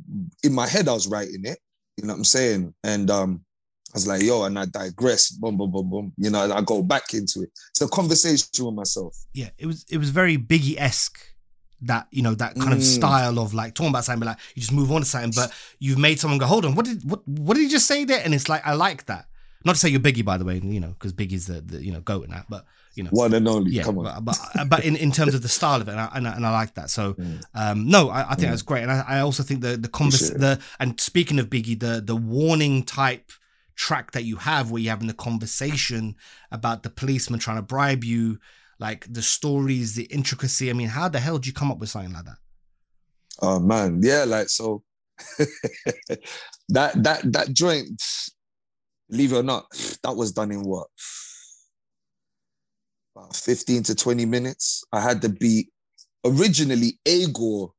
[0.44, 1.60] in my head, I was writing it.
[1.98, 2.74] You know what I'm saying?
[2.84, 3.46] And um,
[3.94, 6.14] I was like, yo, and I digress, boom, boom, boom, boom.
[6.18, 7.50] You know, and I go back into it.
[7.72, 9.16] It's a conversation with myself.
[9.34, 11.20] Yeah, it was it was very Biggie esque.
[11.86, 12.84] That you know that kind of Mm.
[12.98, 15.52] style of like talking about something, but like you just move on to something, but
[15.80, 18.22] you've made someone go, hold on, what did what what did he just say there?
[18.24, 19.28] And it's like I like that.
[19.64, 21.92] Not to say you're Biggie, by the way, you know, because Biggie's the, the you
[21.92, 23.72] know goat in that, but you know, One and only.
[23.72, 24.24] yeah, Come on.
[24.24, 26.36] but but, but in, in terms of the style of it, and I, and I,
[26.36, 26.90] and I like that.
[26.90, 27.42] So, Mm.
[27.54, 30.30] um, no, I, I think that's great, and I, I also think the the convers
[30.32, 33.32] the and speaking of Biggie, the the warning type
[33.76, 36.16] track that you have where you're having the conversation
[36.52, 38.40] about the policeman trying to bribe you,
[38.80, 40.70] like the stories, the intricacy.
[40.70, 42.38] I mean, how the hell did you come up with something like that?
[43.42, 44.84] Oh man, yeah, like so
[46.70, 48.02] that that that joint,
[49.10, 49.66] believe it or not,
[50.04, 50.88] that was done in what?
[53.16, 54.84] About 15 to 20 minutes.
[54.92, 55.70] I had the beat.
[56.26, 57.72] Originally, Agor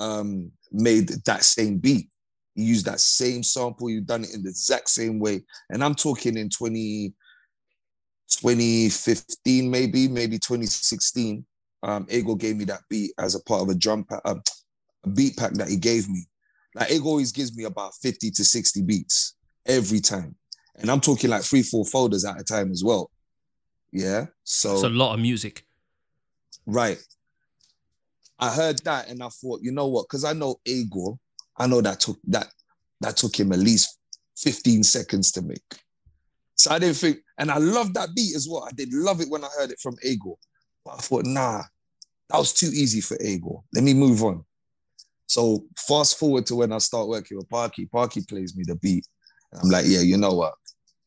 [0.00, 2.08] um made that same beat.
[2.54, 5.42] He used that same sample, you done it in the exact same way.
[5.70, 7.14] And I'm talking in 20,
[8.40, 11.44] 2015, maybe, maybe 2016.
[11.82, 14.42] Um, Ego gave me that beat as a part of a drum pack, um,
[15.04, 16.26] a beat pack that he gave me.
[16.74, 19.34] Like Ego always gives me about 50 to 60 beats
[19.66, 20.36] every time.
[20.76, 23.10] And I'm talking like three, four folders at a time as well.
[23.92, 24.26] Yeah.
[24.44, 25.64] So It's a lot of music.
[26.66, 26.98] Right.
[28.38, 30.06] I heard that and I thought, you know what?
[30.08, 31.18] Because I know Agor,
[31.56, 32.48] I know that took that
[33.00, 33.98] that took him at least
[34.38, 35.60] 15 seconds to make.
[36.54, 38.64] So I didn't think, and I love that beat as well.
[38.64, 40.36] I did love it when I heard it from Agor.
[40.84, 41.62] But I thought, nah,
[42.30, 43.64] that was too easy for Agor.
[43.74, 44.44] Let me move on.
[45.26, 47.86] So fast forward to when I start working with Parky.
[47.86, 49.08] Parky plays me the beat.
[49.50, 50.54] And I'm like, yeah, you know what?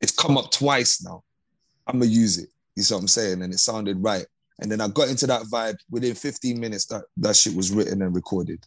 [0.02, 1.24] It's come up twice now.
[1.88, 2.50] I'm gonna use it.
[2.76, 3.42] You see what I'm saying?
[3.42, 4.26] And it sounded right.
[4.60, 6.86] And then I got into that vibe within 15 minutes.
[6.88, 8.62] That that shit was written and recorded.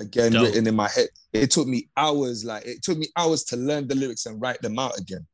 [0.00, 0.46] Again, Dope.
[0.46, 1.08] written in my head.
[1.32, 2.44] It took me hours.
[2.44, 5.24] Like it took me hours to learn the lyrics and write them out again,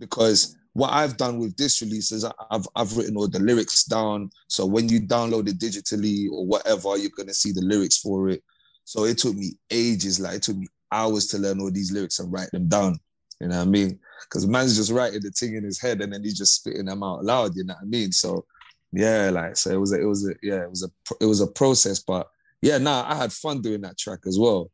[0.00, 4.30] because what I've done with this release is I've I've written all the lyrics down.
[4.48, 8.42] So when you download it digitally or whatever, you're gonna see the lyrics for it.
[8.84, 10.18] So it took me ages.
[10.18, 12.98] Like it took me hours to learn all these lyrics and write them down.
[13.40, 13.98] You know what I mean?
[14.24, 17.02] Because man's just writing the thing in his head and then he's just spitting them
[17.02, 17.56] out loud.
[17.56, 18.12] You know what I mean?
[18.12, 18.44] So
[18.92, 21.40] yeah, like so it was a, it was a yeah it was a it was
[21.40, 22.28] a process, but
[22.62, 24.70] yeah, nah, I had fun doing that track as well.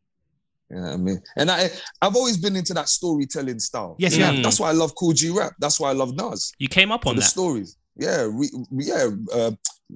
[0.70, 1.20] You know what I mean?
[1.37, 1.70] And I
[2.02, 3.96] I've always been into that storytelling style.
[3.98, 4.42] Yes, you have.
[4.42, 5.52] That's why I love Kool G Rap.
[5.61, 7.29] That's why I love Nas You came up on the that.
[7.29, 7.76] stories.
[7.98, 9.52] Yeah, re, yeah, uh,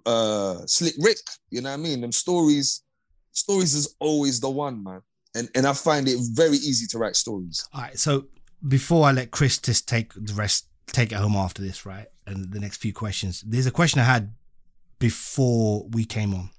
[0.07, 1.19] uh, Slick Rick.
[1.51, 2.01] You know what I mean?
[2.01, 2.83] Them stories,
[3.33, 5.03] stories is always the one, man.
[5.35, 7.69] And and I find it very easy to write stories.
[7.75, 8.27] All right, so
[8.67, 12.07] before I let Chris just take the rest, take it home after this, right?
[12.27, 13.43] And the next few questions.
[13.47, 14.33] There's a question I had
[14.99, 16.51] before we came on.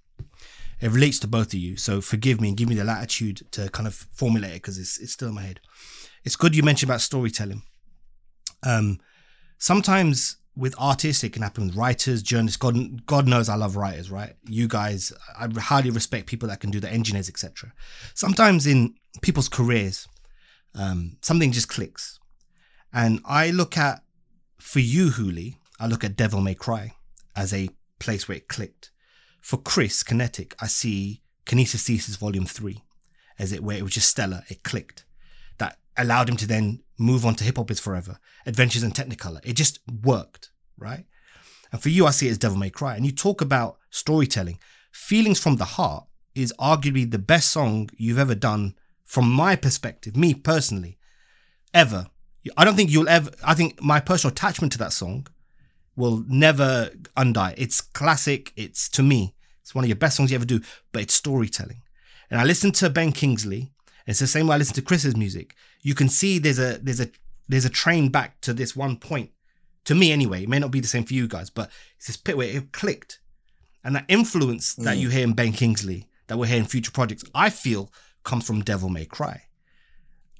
[0.82, 3.70] It relates to both of you, so forgive me and give me the latitude to
[3.70, 5.60] kind of formulate it because it's it's still in my head.
[6.24, 7.64] It's good you mentioned about storytelling.
[8.64, 9.00] Um,
[9.58, 12.58] sometimes with artists, it can happen with writers, journalists.
[12.58, 14.34] God, God knows I love writers, right?
[14.48, 17.74] You guys, I highly respect people that can do the engineers, etc.
[18.14, 20.08] Sometimes in people's careers,
[20.76, 22.20] um, something just clicks.
[22.94, 24.04] And I look at,
[24.60, 26.94] for you, Huli, I look at Devil May Cry
[27.36, 28.91] as a place where it clicked.
[29.42, 32.82] For Chris, Kinetic, I see Kinesis Volume 3
[33.38, 35.04] as it where it was just stellar, it clicked.
[35.58, 39.42] That allowed him to then move on to Hip Hop is Forever, Adventures in Technicolor.
[39.44, 41.06] It just worked, right?
[41.72, 42.96] And for you, I see it as Devil May Cry.
[42.96, 44.60] And you talk about storytelling.
[44.92, 50.16] Feelings from the Heart is arguably the best song you've ever done from my perspective,
[50.16, 50.98] me personally,
[51.74, 52.08] ever.
[52.56, 55.28] I don't think you'll ever, I think my personal attachment to that song
[56.02, 57.54] will never undie.
[57.58, 58.52] It's classic.
[58.56, 60.62] It's, to me, it's one of your best songs you ever do,
[60.92, 61.82] but it's storytelling.
[62.30, 63.72] And I listen to Ben Kingsley,
[64.08, 65.56] it's the same way I listen to Chris's music.
[65.82, 67.10] You can see there's a, there's a,
[67.48, 69.32] there's a train back to this one point.
[69.86, 72.18] To me, anyway, it may not be the same for you guys, but it's this
[72.18, 73.20] pit where it clicked.
[73.84, 77.24] And that influence that you hear in Ben Kingsley, that we're hearing in future projects,
[77.34, 77.92] I feel
[78.24, 79.44] comes from Devil May Cry.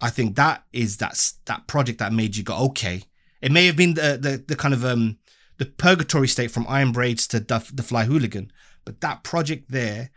[0.02, 3.04] I think that is that's that project that made you go okay.
[3.42, 5.18] It may have been the the, the kind of um
[5.62, 8.52] the purgatory state from Iron Braydz to the, the Fly Hooligan,
[8.84, 10.10] but that project there,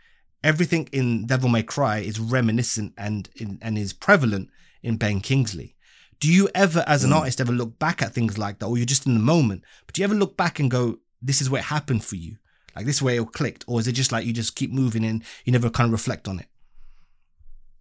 [0.43, 4.49] everything in Devil May Cry is reminiscent and in, and is prevalent
[4.81, 5.75] in Ben Kingsley.
[6.19, 7.17] Do you ever, as an hmm.
[7.17, 9.61] artist, ever look back at things like that, or you're just in the moment?
[9.85, 12.37] But do you ever look back and go, "This is where it happened for you"?
[12.75, 15.23] Like this way it clicked, or is it just like you just keep moving and
[15.43, 16.47] you never kind of reflect on it?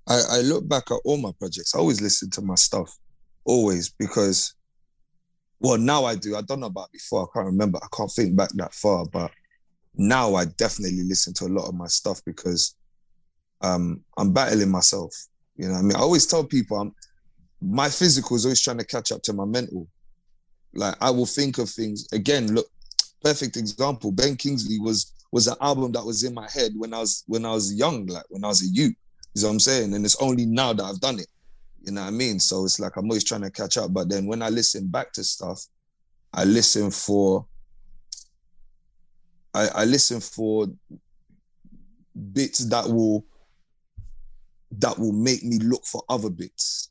[0.06, 1.74] I, I look back at all my projects.
[1.74, 2.94] I always listen to my stuff,
[3.46, 4.52] always because,
[5.60, 6.36] well, now I do.
[6.36, 7.22] I don't know about before.
[7.24, 7.78] I can't remember.
[7.82, 9.30] I can't think back that far, but
[9.94, 12.76] now I definitely listen to a lot of my stuff because
[13.60, 15.14] um, I'm battling myself.
[15.56, 16.94] You know, I mean, I always tell people I'm
[17.60, 19.88] my physical is always trying to catch up to my mental.
[20.74, 22.52] Like I will think of things again.
[22.54, 22.66] Look,
[23.22, 24.12] perfect example.
[24.12, 27.44] Ben Kingsley was was an album that was in my head when I was when
[27.44, 28.94] I was young, like when I was a youth.
[29.34, 29.94] You know what I'm saying?
[29.94, 31.26] And it's only now that I've done it.
[31.84, 32.40] You know what I mean?
[32.40, 33.92] So it's like I'm always trying to catch up.
[33.92, 35.62] But then when I listen back to stuff,
[36.32, 37.46] I listen for
[39.52, 40.66] I, I listen for
[42.32, 43.24] bits that will
[44.78, 46.90] that will make me look for other bits.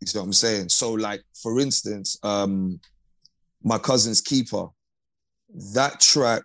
[0.00, 0.68] You see what I'm saying?
[0.68, 2.80] So, like for instance, um,
[3.62, 4.66] my cousin's keeper,
[5.74, 6.42] that track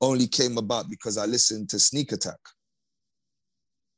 [0.00, 2.38] only came about because I listened to Sneak Attack.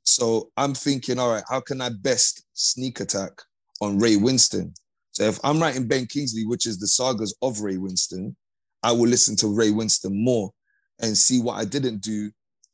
[0.06, 3.32] So I'm thinking, all right, how can I best sneak attack
[3.80, 4.72] on Ray Winstone?
[5.10, 8.34] So if I'm writing Ben Kingsley, which is the sagas of Ray Winstone,
[8.84, 10.52] I will listen to Ray Winstone more
[11.00, 12.30] and see what I didn't do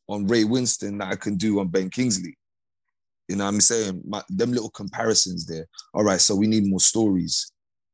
[0.09, 2.37] on Ray Winstone that I can do on Ben Kingsley.
[3.29, 4.03] You know what I'm saying?
[4.07, 5.67] My, them little comparisons there.
[5.95, 7.51] All right, so we need more stories.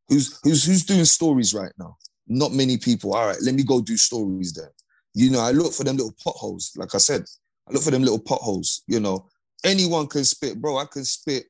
[0.09, 1.97] Who's who's who's doing stories right now?
[2.27, 3.15] Not many people.
[3.15, 4.71] All right, let me go do stories then.
[5.15, 6.73] You know, I look for them little potholes.
[6.77, 7.25] Like I said,
[7.69, 8.83] I look for them little potholes.
[8.87, 9.29] You know,
[9.65, 10.79] anyone can spit, bro.
[10.79, 11.45] I can spit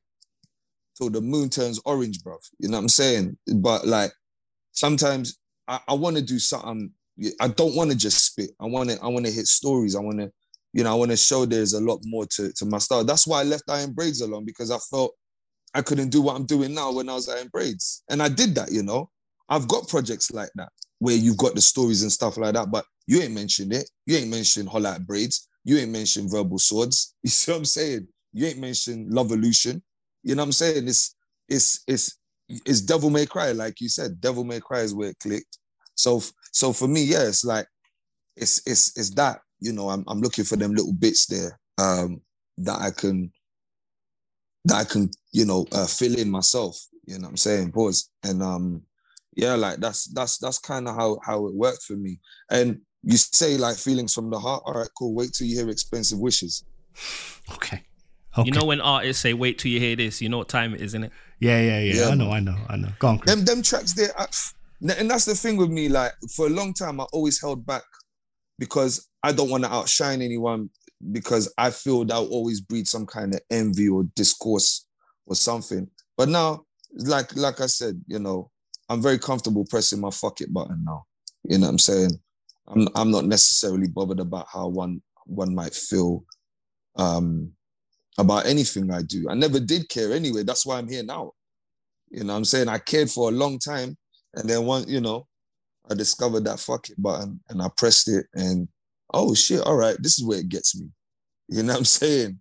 [0.97, 2.37] till the moon turns orange, bro.
[2.59, 3.37] You know what I'm saying?
[3.55, 4.11] But like
[4.71, 6.91] sometimes I, I want to do something.
[7.39, 8.51] I don't want to just spit.
[8.59, 8.99] I want to.
[9.01, 9.95] I want to hit stories.
[9.95, 10.31] I want to,
[10.73, 13.03] you know, I want to show there's a lot more to, to my style.
[13.03, 15.13] That's why I left Iron Braydz alone because I felt
[15.73, 18.55] I couldn't do what I'm doing now when I was Iron Braydz, and I did
[18.55, 18.71] that.
[18.71, 19.09] You know,
[19.49, 22.85] I've got projects like that where you've got the stories and stuff like that, but
[23.09, 23.89] you ain't mentioned it.
[24.05, 25.47] You ain't mentioned Holla at Braids.
[25.63, 27.15] You ain't mentioned Verbal Swords.
[27.23, 28.07] You see what I'm saying?
[28.33, 29.81] You ain't mentioned Love Illusion.
[30.21, 30.87] You know what I'm saying?
[30.87, 31.15] It's
[31.47, 34.21] it's it's it's Devil May Cry, like you said.
[34.21, 35.57] Devil May Cry is where it clicked.
[35.95, 37.65] So so for me, yeah, it's like
[38.35, 42.21] it's it's it's that you know I'm I'm looking for them little bits there um,
[42.59, 43.33] that I can
[44.65, 46.77] that I can you know uh, fill in myself.
[47.07, 47.71] You know what I'm saying?
[47.71, 48.83] Pause and um
[49.35, 52.19] yeah, like that's that's that's kind of how how it worked for me.
[52.51, 54.63] And you say like feelings from the heart.
[54.65, 55.13] All right, cool.
[55.13, 56.63] Wait till you hear expensive wishes.
[57.53, 57.83] Okay.
[58.37, 58.45] Okay.
[58.45, 60.81] You know when artists say, "Wait till you hear this," you know what time it
[60.81, 61.11] is, isn't it?
[61.39, 62.31] yeah, yeah, yeah, Yeah, I know.
[62.31, 62.89] I know, I know.
[62.99, 63.33] Go on, Chris.
[63.35, 64.27] them them tracks there I-
[64.97, 67.83] and that's the thing with me like for a long time i always held back
[68.57, 70.69] because i don't want to outshine anyone
[71.11, 74.85] because i feel that will always breed some kind of envy or discourse
[75.25, 75.85] or something
[76.15, 76.63] but now
[76.95, 78.49] like like i said you know
[78.87, 81.05] i'm very comfortable pressing my fuck it button now
[81.43, 82.11] you know what i'm saying
[82.69, 86.23] i'm, I'm not necessarily bothered about how one one might feel
[86.95, 87.51] um
[88.17, 91.31] about anything i do i never did care anyway that's why i'm here now
[92.11, 92.67] you know what I'm saying?
[92.69, 93.95] I cared for a long time.
[94.33, 95.27] And then one, you know,
[95.89, 98.67] I discovered that fuck it button and I pressed it and
[99.13, 100.87] oh shit, all right, this is where it gets me.
[101.47, 102.39] You know what I'm saying?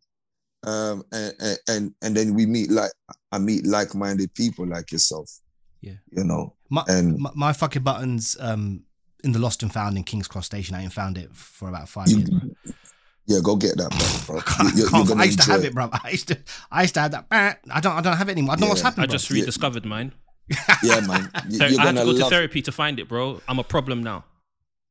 [0.64, 2.90] Um, and, and and and then we meet like
[3.30, 5.30] I meet like-minded people like yourself.
[5.80, 5.94] Yeah.
[6.10, 6.54] You know.
[6.68, 8.84] My, and- my, my fucking buttons um
[9.24, 10.74] in the Lost and Found in King's Cross Station.
[10.74, 12.30] I ain't found it for about five You, years.
[12.30, 12.50] bro.
[13.26, 13.90] yeah, go get that,
[14.26, 14.36] bro.
[14.36, 14.42] bro.
[14.58, 15.90] I You're- I, can't- you're gonna I used to have it, bro.
[16.04, 16.38] I used to,
[16.70, 17.28] I used to have that.
[17.28, 18.52] bah, I don't, I don't have it anymore.
[18.52, 18.84] I don't know what's Yeah.
[18.88, 19.04] happening.
[19.04, 19.12] I bro.
[19.12, 19.40] just Yeah.
[19.40, 20.12] rediscovered mine.
[20.82, 21.30] Yeah, man.
[21.48, 23.40] You- Ther- You're I had to gonna go to therapy to find it, bro.
[23.48, 24.24] I'm a problem now.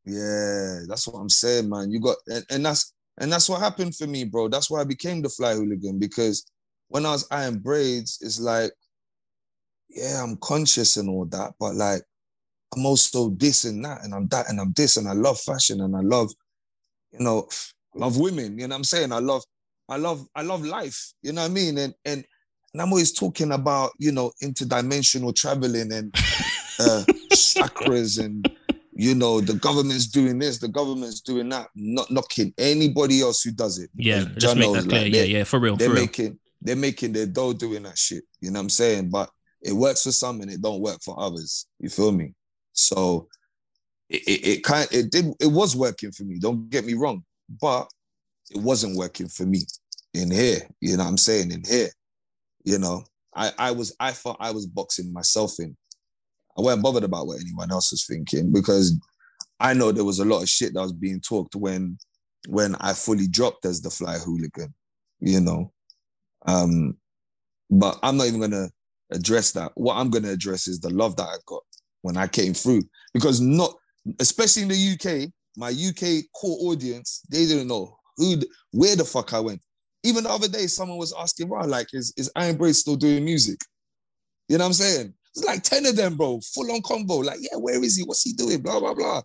[0.06, 1.92] Yeah, that's what I'm saying, man.
[1.92, 4.48] You got and, and that's and that's what happened for me, bro.
[4.48, 6.46] That's why I became the fly hooligan because
[6.90, 8.72] when I was iron braydz, it's like,
[9.90, 12.04] yeah, I'm conscious and all that, but like
[12.76, 15.82] I'm also this and that, and I'm that, and I'm this, and I love fashion
[15.82, 16.32] and I love,
[17.12, 17.48] you know,
[17.96, 19.12] I love women, you know what I'm saying?
[19.12, 19.44] I love,
[19.90, 21.78] I love, I love life, you know what I mean?
[21.78, 22.24] And and
[22.74, 26.14] and I'm always talking about, you know, interdimensional traveling and
[26.80, 27.04] uh
[27.34, 28.50] chakras and
[29.00, 33.52] you know, the government's doing this, the government's doing that, not knocking anybody else who
[33.52, 33.92] does it.
[33.96, 35.02] Yeah, Because just make that clear.
[35.04, 36.04] like, yeah, yeah, for real, They're for real.
[36.04, 38.24] making they're making their dough doing that shit.
[38.42, 39.10] You know what I'm saying?
[39.10, 39.30] But
[39.62, 41.68] it works for some and it don't work for others.
[41.80, 42.34] You feel me?
[42.78, 43.28] So
[44.10, 46.40] it, it, it kind it did it was working for me.
[46.40, 47.24] Don't get me wrong,
[47.62, 47.88] but
[48.52, 49.62] it wasn't working for me
[50.14, 50.62] in here.
[50.80, 51.52] You know what I'm saying?
[51.52, 51.90] In here,
[52.64, 53.04] you know,
[53.36, 55.76] I, I was I thought I was boxing myself in.
[56.58, 58.98] I wasn't bothered about what anyone else was thinking because
[59.60, 61.98] I know there was a lot of shit that was being talked when
[62.48, 64.74] when I fully dropped as the fly hooligan,
[65.20, 65.72] you know.
[66.46, 66.98] Um,
[67.70, 68.70] but I'm not even gonna
[69.12, 69.72] address that.
[69.76, 71.64] What I'm gonna address is the love that I got
[72.08, 72.84] when I came through.
[73.14, 73.74] Because not
[74.20, 78.42] especially in the UK, my UK core audience, they didn't know who
[78.72, 79.62] where the fuck I went.
[80.04, 83.26] Even the other day, someone was asking, "Wow, like, is, is Iron Braydz still doing
[83.26, 83.60] music?"
[84.48, 85.14] You know what I'm saying?
[85.36, 87.18] It's like 10 of them, bro, full on combo.
[87.18, 88.04] Like, yeah, where is he?
[88.04, 88.62] What's he doing?
[88.62, 89.22] Blah, blah, blah.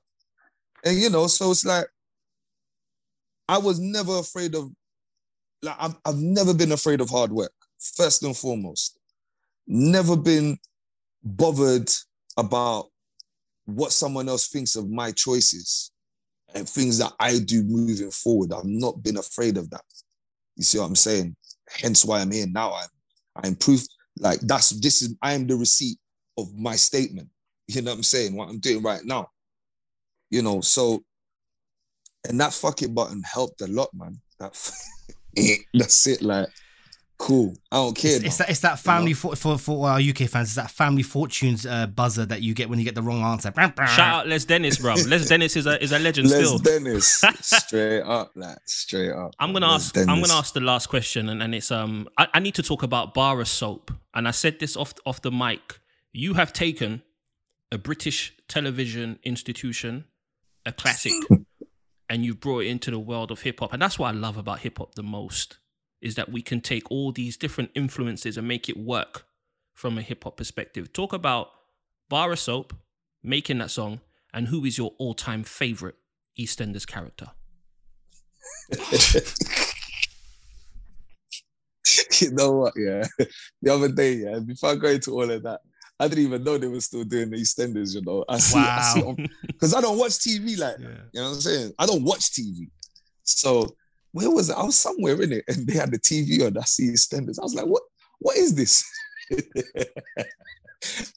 [0.84, 1.86] And you know, so it's like
[3.48, 4.70] I was never afraid of
[5.62, 7.52] like I've, I've never been afraid of hard work,
[7.96, 8.98] first and foremost.
[9.68, 10.58] Never been
[11.22, 11.88] bothered
[12.36, 12.86] about
[13.66, 15.92] what someone else thinks of my choices
[16.54, 18.52] and things that I do moving forward.
[18.52, 19.84] I've not been afraid of that.
[20.56, 21.36] You see what I'm saying?
[21.68, 22.74] Hence why I'm here now.
[22.74, 22.88] I'm
[23.44, 23.82] I'm proof
[24.18, 25.98] like that's this is I am the receipt
[26.36, 27.28] of my statement.
[27.68, 28.36] You know what I'm saying?
[28.36, 29.28] What I'm doing right now.
[30.30, 31.02] You know, so
[32.28, 34.20] and that fuck it button helped a lot, man.
[34.38, 34.52] That
[35.74, 36.22] that's it.
[36.22, 36.48] Like,
[37.22, 37.54] cool.
[37.70, 38.16] I don't care.
[38.16, 40.48] It's, it's that it's that family for, for for our UK fans.
[40.48, 43.52] It's that family fortunes uh, buzzer that you get when you get the wrong answer.
[43.54, 44.94] Shout out Les Dennis, bro.
[45.06, 46.58] Les Dennis is a is a legend Les still.
[46.58, 49.34] Dennis, straight up, like straight up.
[49.38, 49.96] I'm gonna Les ask.
[49.96, 52.08] I'm gonna ask the last question, and, and it's um.
[52.18, 55.22] I, I need to talk about bar of soap, and I said this off off
[55.22, 55.78] the mic.
[56.12, 57.02] You have taken
[57.70, 60.06] a British television institution,
[60.66, 61.14] a classic,
[62.10, 64.36] and you've brought it into the world of hip hop, and that's what I love
[64.36, 65.58] about hip hop the most
[66.02, 69.24] is that we can take all these different influences and make it work
[69.72, 70.92] from a hip hop perspective.
[70.92, 71.50] Talk about
[72.08, 72.74] bar soap,
[73.22, 74.00] making that song,
[74.34, 75.94] and who is your all time favorite
[76.38, 77.28] EastEnders character?
[82.20, 82.74] you know what?
[82.76, 83.06] Yeah,
[83.62, 85.60] the other day, yeah, before I go into all of that,
[85.98, 87.94] I didn't even know they were still doing the EastEnders.
[87.94, 89.16] You know, I see, I see, Wow.
[89.46, 91.08] because I don't watch TV like that.
[91.12, 91.72] You know what I'm saying?
[91.78, 92.68] I don't watch TV.
[93.22, 93.74] So
[94.12, 94.56] where was it?
[94.56, 96.56] I was somewhere in it, and they had the TV on.
[96.56, 97.38] I see EastEnders.
[97.38, 97.82] I was like, what?
[98.18, 98.84] What is this?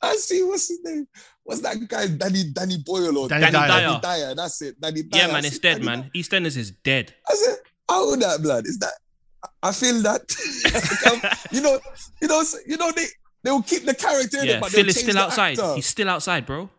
[0.02, 1.08] I see what's his name?
[1.44, 2.08] What's that guy?
[2.08, 3.68] Danny Danny Boyle or Danny Dyer.
[3.68, 4.36] Danny Dyer.
[4.36, 4.80] That's it.
[4.80, 5.22] Danny Dyer.
[5.28, 6.12] Yeah, man, it's dead, Danny man.
[6.16, 7.14] EastEnders is dead.
[7.28, 7.58] I said,
[7.90, 8.66] how old that blood?
[8.68, 8.94] Is that
[9.62, 10.22] I feel that
[11.52, 11.80] you know,
[12.22, 13.06] you know, you know, they
[13.44, 15.60] they will keep the character in Yeah, it, but Phil is still the outside.
[15.60, 15.76] actor.
[15.76, 16.70] He's still outside, bro.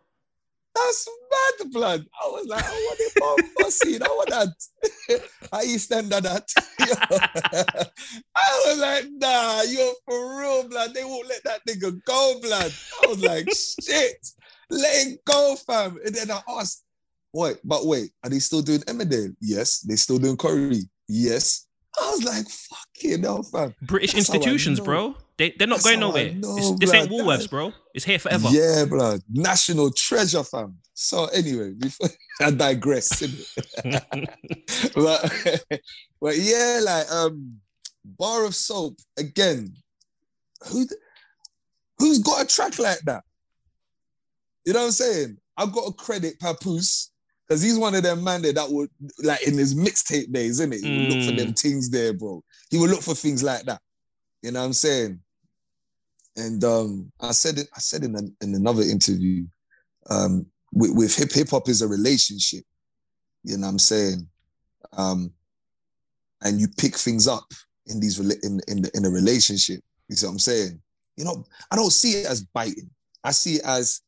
[0.76, 2.06] That's mad blood.
[2.22, 3.98] I was like, I want it more pussy.
[4.00, 5.22] I want that.
[5.52, 6.52] I stand on that.
[8.36, 10.92] I was like, nah, you're for real, blood.
[10.92, 12.72] They won't let that nigga go, blood.
[13.02, 14.26] I was like, shit,
[14.68, 15.98] let it go, fam.
[16.04, 16.84] And then I asked,
[17.32, 19.34] wait, but wait, are they still doing Emmerdale?
[19.40, 19.80] Yes.
[19.80, 20.82] They still doing Corrie?
[21.08, 21.66] Yes.
[21.98, 23.74] I was like, fucking hell, fam.
[23.80, 25.16] British That's institutions, bro.
[25.38, 26.32] They they're not That's going nowhere.
[26.32, 27.10] know, It's- this ain't.
[27.10, 27.72] Woolworths, bro.
[27.94, 28.48] It's here forever.
[28.50, 29.18] Yeah, bro.
[29.30, 30.78] National treasure, fam.
[30.94, 32.08] So anyway, before
[32.40, 33.20] I digress,
[34.94, 35.60] but,
[36.20, 37.56] but yeah, like um,
[38.04, 39.74] bar of soap again.
[40.68, 40.86] Who,
[41.98, 43.22] who's got a track like that?
[44.64, 45.36] You know what I'm saying?
[45.56, 47.10] I've got to credit Papoose
[47.46, 48.90] because he's one of them man there that would
[49.22, 50.80] like in his mixtape days, isn't it?
[50.82, 52.42] He would look for them things there, bro.
[52.70, 53.80] He would look for things like that.
[54.42, 55.20] You know what I'm saying?
[56.36, 57.68] And um, I said it.
[57.74, 59.46] I said in, an, in another interview,
[60.10, 62.64] um, with, with hip hip hop is a relationship.
[63.42, 64.28] You know what I'm saying?
[64.92, 65.32] Um,
[66.42, 67.46] and you pick things up
[67.86, 69.80] in these in in, the, in a relationship.
[70.08, 70.80] You see what I'm saying?
[71.16, 72.90] You know, I don't see it as biting.
[73.24, 74.02] I see it as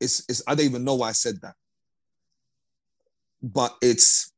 [0.00, 0.42] it's it's.
[0.46, 1.54] I don't even know why I said that,
[3.42, 4.32] but it's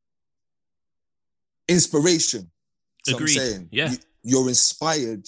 [1.69, 2.51] inspiration.
[3.05, 3.91] So I'm saying, Yeah.
[3.93, 5.27] you, you're inspired.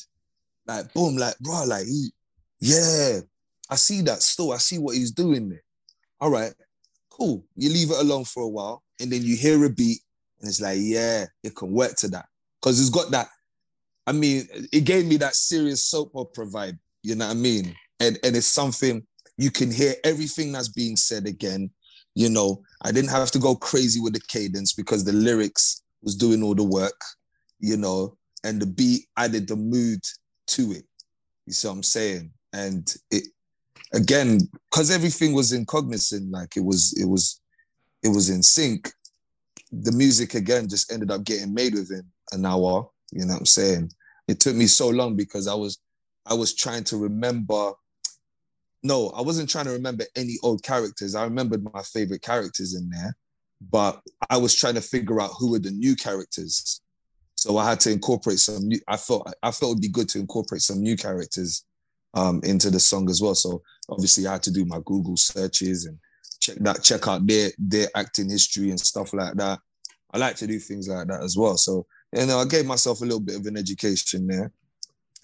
[0.67, 2.11] Like boom, like bro, like he,
[2.61, 3.21] yeah,
[3.69, 4.53] I see that still.
[4.53, 5.63] I see what he's doing there.
[6.21, 6.53] All right,
[7.11, 7.45] cool.
[7.57, 10.01] You leave it alone for a while, and then you hear a beat,
[10.41, 12.27] and it's like, yeah, it can work to that
[12.61, 13.29] because it's got that.
[14.07, 16.79] I mean, it gave me that serious soap opera vibe.
[17.03, 17.75] You know what I mean?
[17.99, 19.05] And and it's something
[19.37, 21.71] you can hear everything that's being said again.
[22.15, 26.15] You know, I didn't have to go crazy with the cadence because the lyrics was
[26.15, 27.01] doing all the work.
[27.59, 30.01] You know, and the beat added the mood
[30.53, 30.85] to it.
[31.47, 32.31] You see what I'm saying?
[32.53, 33.25] And it
[33.93, 34.41] again,
[34.71, 37.41] because everything was in cognizant, like it was, it was,
[38.03, 38.91] it was in sync.
[39.71, 42.89] The music again just ended up getting made within an hour.
[43.13, 43.93] You know what I'm saying?
[44.29, 45.79] It took me so long because I was,
[46.27, 47.73] I was trying to remember.
[48.83, 51.15] No, I wasn't trying to remember any old characters.
[51.15, 53.17] I remembered my favorite characters in there,
[53.71, 56.81] but I was trying to figure out who were the new characters.
[57.43, 58.79] So I had to incorporate some new.
[58.87, 61.65] I felt I felt it'd be good to incorporate some new characters
[62.15, 63.35] um, into the song as well.
[63.35, 65.99] So obviously I had to do my Google searches and
[66.39, 69.59] check that, check out their their acting history and stuff like that.
[70.13, 71.57] I like to do things like that as well.
[71.57, 74.53] So you know, I gave myself a little bit of an education there,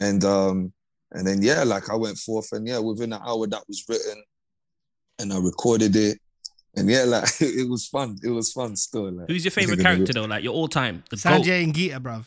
[0.01, 0.73] and um,
[1.13, 4.21] and then yeah, like I went forth and yeah, within an hour that was written,
[5.21, 6.19] and I recorded it,
[6.77, 8.19] and yeah, like it was fun.
[8.23, 9.11] It was fun still.
[9.11, 10.25] Like, Who's your favorite character though?
[10.25, 11.05] Like your all time?
[11.11, 11.43] The GOAT?
[11.43, 12.27] Sanjay and Geeta, bruv.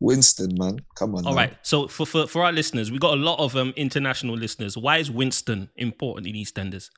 [0.00, 1.24] Winston, man, come on.
[1.26, 1.36] All now.
[1.36, 1.56] right.
[1.62, 4.76] So for, for for our listeners, we got a lot of um international listeners.
[4.76, 6.90] Why is Winston important in EastEnders?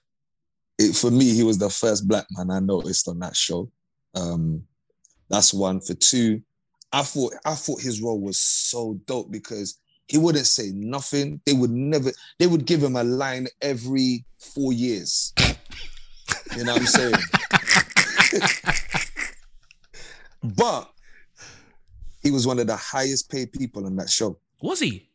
[0.79, 3.71] it, for me, he was the first black man I noticed on that show.
[4.15, 4.65] Um,
[5.29, 5.81] that's one.
[5.81, 6.43] For two,
[6.93, 9.79] I thought I thought his role was so dope because
[10.09, 11.41] he wouldn't say nothing.
[11.47, 12.13] They would never.
[12.39, 15.33] They would give him a line every four years.
[16.57, 17.15] You know what I'm saying?
[20.43, 20.91] but
[22.23, 24.39] he was one of the highest paid people on that show.
[24.61, 25.09] Was he?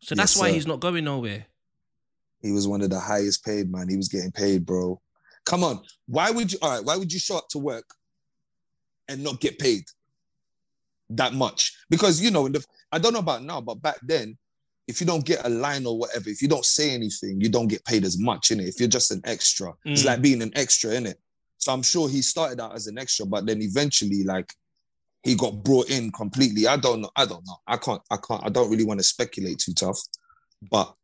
[0.00, 0.54] So that's Yes, why sir.
[0.54, 1.46] he's not going nowhere.
[2.40, 3.88] He was one of the highest paid, man.
[3.88, 5.00] He was getting paid, bro.
[5.44, 5.80] Come on.
[6.06, 6.84] Why would you all right?
[6.84, 7.84] Why would you show up to work
[9.08, 9.84] and not get paid
[11.10, 11.76] that much?
[11.90, 14.38] Because you know, in the, I don't know about now, but back then,
[14.88, 17.68] if you don't get a line or whatever, if you don't say anything, you don't
[17.68, 18.68] get paid as much in it.
[18.68, 20.06] If you're just an extra, it's Mm.
[20.06, 21.20] like being an extra in it.
[21.58, 24.52] So I'm sure he started out as an extra, but then eventually, like,
[25.22, 26.66] he got brought in completely.
[26.66, 27.10] I don't know.
[27.14, 27.56] I don't know.
[27.66, 28.00] I can't.
[28.10, 28.42] I can't.
[28.44, 30.00] I don't really want to speculate too tough,
[30.70, 30.94] but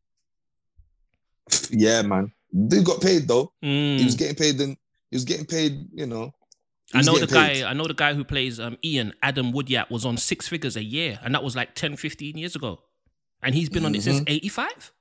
[1.70, 2.32] yeah, man,
[2.68, 3.52] dude got paid though.
[3.62, 3.98] Mm.
[3.98, 4.58] He was getting paid.
[4.58, 4.76] Then
[5.10, 5.86] he was getting paid.
[5.92, 6.32] You know.
[6.92, 7.62] I know the paid.
[7.62, 7.68] guy.
[7.70, 10.82] I know the guy who plays um, Ian Adam Woodyatt was on six figures a
[10.82, 12.82] year, and that was like 10, 15 years ago,
[13.44, 14.28] and he's been on it since Mm-hmm.
[14.28, 14.92] eighty five.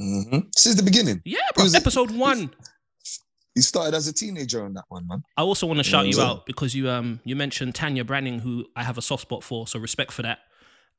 [0.00, 0.46] Mhm.
[0.56, 1.64] Since the beginning, Yeah, bro.
[1.64, 2.50] was- Episode one.
[3.54, 5.22] he started as a teenager on that one, man.
[5.36, 8.66] I also want to shout you out because you um you mentioned Tanya Branning, who
[8.76, 10.38] I have a soft spot for, so respect for that.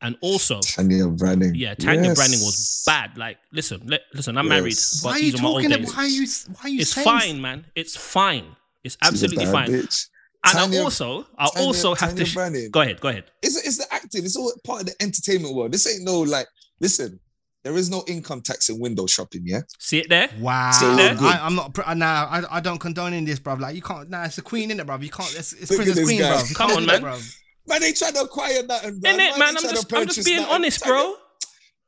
[0.04, 1.54] And also, Tanya Branning.
[1.56, 2.18] yeah, Tanya Yes.
[2.18, 3.18] Branning was bad.
[3.20, 4.50] Like, listen, li- listen, I'm Yes.
[4.50, 5.70] married, but Why are you these are my old talking?
[5.70, 5.84] days.
[5.90, 6.28] About, why are you?
[6.48, 6.80] Why are you?
[6.82, 7.66] It's saying fine, man.
[7.76, 8.56] It's fine.
[8.84, 9.70] It's She's a absolutely bad fine.
[9.70, 10.08] bitch.
[10.44, 12.30] And I also, I Tanya- also have Tanya to.
[12.32, 13.26] Sh- go ahead, go ahead.
[13.44, 14.26] It's, it's the acting.
[14.26, 15.72] It's all part of the entertainment world.
[15.72, 16.48] This ain't no like.
[16.82, 17.20] Listen,
[17.64, 19.44] there is no income tax in window shopping.
[19.46, 19.62] Yeah.
[19.80, 20.30] See it there?
[20.40, 21.16] Wow, So we're.
[21.22, 21.74] I, I'm not.
[21.74, 23.60] pr- Nah, I, I don't condone in this, bruv.
[23.60, 24.10] Like you can't.
[24.10, 25.04] Nah, it's the queen in it, bruv.
[25.04, 25.34] You can't.
[25.38, 26.36] It's, it's Look at Princess Queen, guy.
[26.38, 26.56] bruv.
[26.56, 27.14] Come on, do that, man.
[27.14, 27.38] bruv.
[27.68, 29.56] Man, they trying to acquire that and In it, man.
[29.56, 31.14] I'm just, I'm just being honest, bro.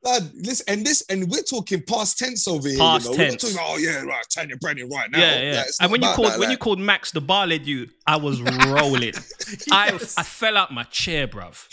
[0.03, 2.77] Lad, listen, and this, and we're talking past tense over here.
[2.77, 3.17] Past you know?
[3.17, 3.41] We're not tense.
[3.41, 5.19] talking about, oh yeah, right, Tanya Branning right now.
[5.19, 5.57] Yeah, yeah.
[5.57, 8.17] Like, and when you called that, when you called Max the bar led you, I
[8.17, 9.13] was rolling.
[9.71, 11.67] I I fell out my chair, bruv.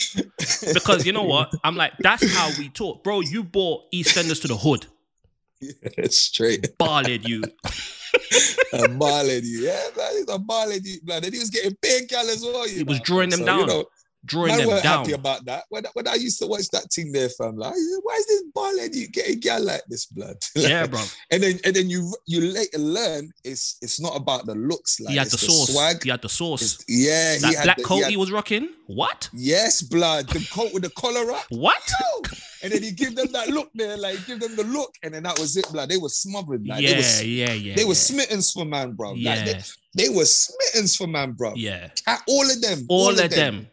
[0.74, 1.52] Because you know what?
[1.64, 3.20] I'm like, that's how we talk, bro.
[3.20, 4.86] You brought EastEnders to the hood,
[5.60, 7.42] Yeah, straight, bar led you.
[8.72, 12.08] a bar lady, yeah, man, he's a bar lady, man, and he was getting big
[12.08, 12.66] gal as well.
[12.68, 13.60] You He was drawing them so, down.
[13.60, 13.84] You know,
[14.24, 14.98] drawing man them weren't down.
[14.98, 15.64] happy about that.
[15.68, 18.74] When, when I used to watch that thing there, fam, like, why is this bar
[18.76, 20.36] lady getting gal like this, blood?
[20.54, 21.00] Yeah, bro.
[21.30, 25.12] And then and then you you later learn it's it's not about the looks, like
[25.12, 25.72] He had the sauce.
[25.72, 26.02] swag.
[26.04, 26.62] He had the sauce.
[26.62, 28.68] It's- yeah, he That had black the, coat he he, was rocking.
[28.86, 29.28] What?
[29.32, 30.28] Yes, blood.
[30.28, 31.44] The coat with the collar up.
[31.50, 31.80] What?
[32.00, 32.22] Yo!
[32.62, 35.22] And then he give them that look there, like give them the look, and then
[35.22, 35.88] that was it, blood.
[35.88, 37.74] They were smothered, like yeah, they were, yeah, yeah.
[37.76, 37.94] they were yeah.
[37.94, 39.14] smittens for man, bro.
[39.14, 39.60] Yeah, Like they,
[39.94, 41.54] they were smittens for man, bro.
[41.56, 41.88] yeah.
[42.28, 43.68] All of them, All, of them.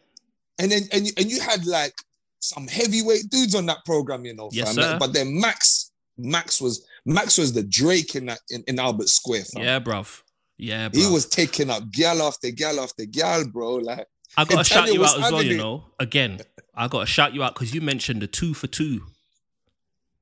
[0.59, 1.93] And then and you, and you had like
[2.39, 4.83] some heavyweight dudes on that program, you know, Yes, fam.
[4.83, 4.97] sir.
[4.99, 9.43] But then Max, Max was Max was the Drake in that in, in Albert Square,
[9.45, 9.63] fam.
[9.63, 10.21] Yeah, bruv.
[10.57, 10.95] Yeah, bruv.
[10.95, 13.75] He was taking up gal after gal after gal, bro.
[13.75, 15.85] Like I gotta shout you out as well, you know.
[15.99, 16.39] Again,
[16.75, 19.01] I gotta shout you out because you mentioned the two for two.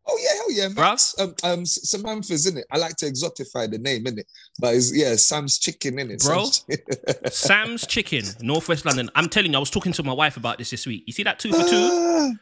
[0.08, 1.16] Oh yeah, hell yeah, Max.
[1.20, 2.66] Um, um, Samantha's in it.
[2.72, 4.28] I like to exotify the name, in it,
[4.60, 6.46] But it's, yeah, Sam's chicken in it, Bro.
[7.30, 9.10] Sam's Chicken, Northwest London.
[9.16, 11.04] I'm telling you, I was talking to my wife about this this week.
[11.08, 12.36] You see that two for two?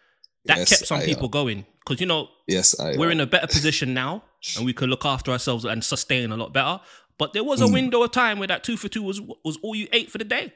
[0.46, 1.32] That Yes, kept some I people am.
[1.32, 2.98] going because you know Yes, I.
[2.98, 3.14] we're am.
[3.14, 4.24] in a better position now
[4.58, 6.82] and we can look after ourselves and sustain a lot better.
[7.18, 7.74] But there was a Mm.
[7.74, 10.26] window of time where that two for two was was all you ate for the
[10.26, 10.54] day.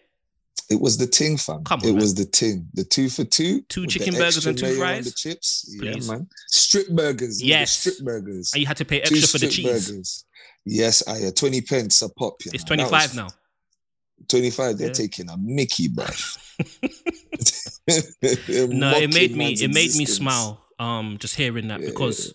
[0.69, 1.63] It was the ting, fam.
[1.63, 2.01] Come on, it man.
[2.01, 2.67] was the ting.
[2.73, 3.61] The two for two.
[3.69, 5.05] Two chicken burgers and two fries?
[5.05, 5.73] The chips.
[5.79, 6.07] Please.
[6.07, 6.27] Yeah, man.
[6.49, 7.41] Strip burgers.
[7.41, 7.71] Yes.
[7.71, 8.51] strip burgers.
[8.53, 9.65] And you had to pay Two extra for the cheese.
[9.89, 10.25] burgers.
[10.65, 12.35] Yes, I uh, 20 pence a pop.
[12.43, 12.75] you It's know.
[12.75, 13.27] 25 was- now.
[14.27, 14.93] 25, they're Yeah.
[14.93, 16.05] taking a Mickey, bro.
[17.87, 21.87] No, it made me it made me smile um just hearing that Yeah.
[21.89, 22.33] because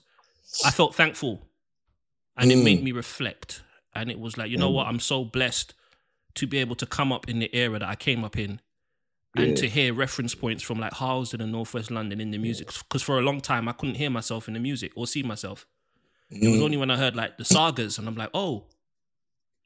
[0.64, 1.46] I felt thankful
[2.36, 2.84] and it made Mm.
[2.84, 3.62] me reflect
[3.94, 4.74] and it was like you know Mm.
[4.74, 5.74] what I'm so blessed
[6.34, 8.60] to be able to come up in the era that I came up in
[9.36, 9.54] and Yeah.
[9.56, 13.18] to hear reference points from like Harlesden and Northwest London in the music because for
[13.18, 15.66] a long time I couldn't hear myself in the music or see myself
[16.30, 16.62] it was Mm.
[16.64, 18.66] only when I heard like the sagas and I'm like oh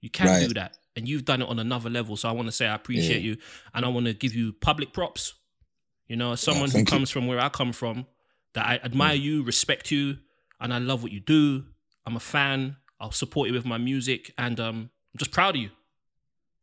[0.00, 0.46] you can Right.
[0.48, 2.16] do that and you've done it on another level.
[2.16, 3.32] So I want to say I appreciate Yeah.
[3.32, 3.36] you,
[3.74, 5.34] and I want to give you public props.
[6.08, 6.94] You know, as someone who thank you.
[6.94, 6.98] Mm.
[6.98, 8.06] comes from where I come from,
[8.54, 10.18] that I admire you, respect you,
[10.60, 11.66] and I love what you do.
[12.06, 12.76] I'm a fan.
[13.00, 15.70] I'll support you with my music, and um, I'm just proud of you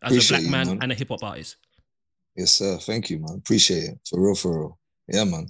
[0.04, 0.80] as Appreciate a black you, man, man.
[0.82, 1.58] and a hip hop artist.
[2.36, 2.78] Yes, sir.
[2.78, 3.38] Thank you, man.
[3.38, 4.00] Appreciate it.
[4.10, 4.80] For real, for real.
[5.08, 5.48] Yeah, man.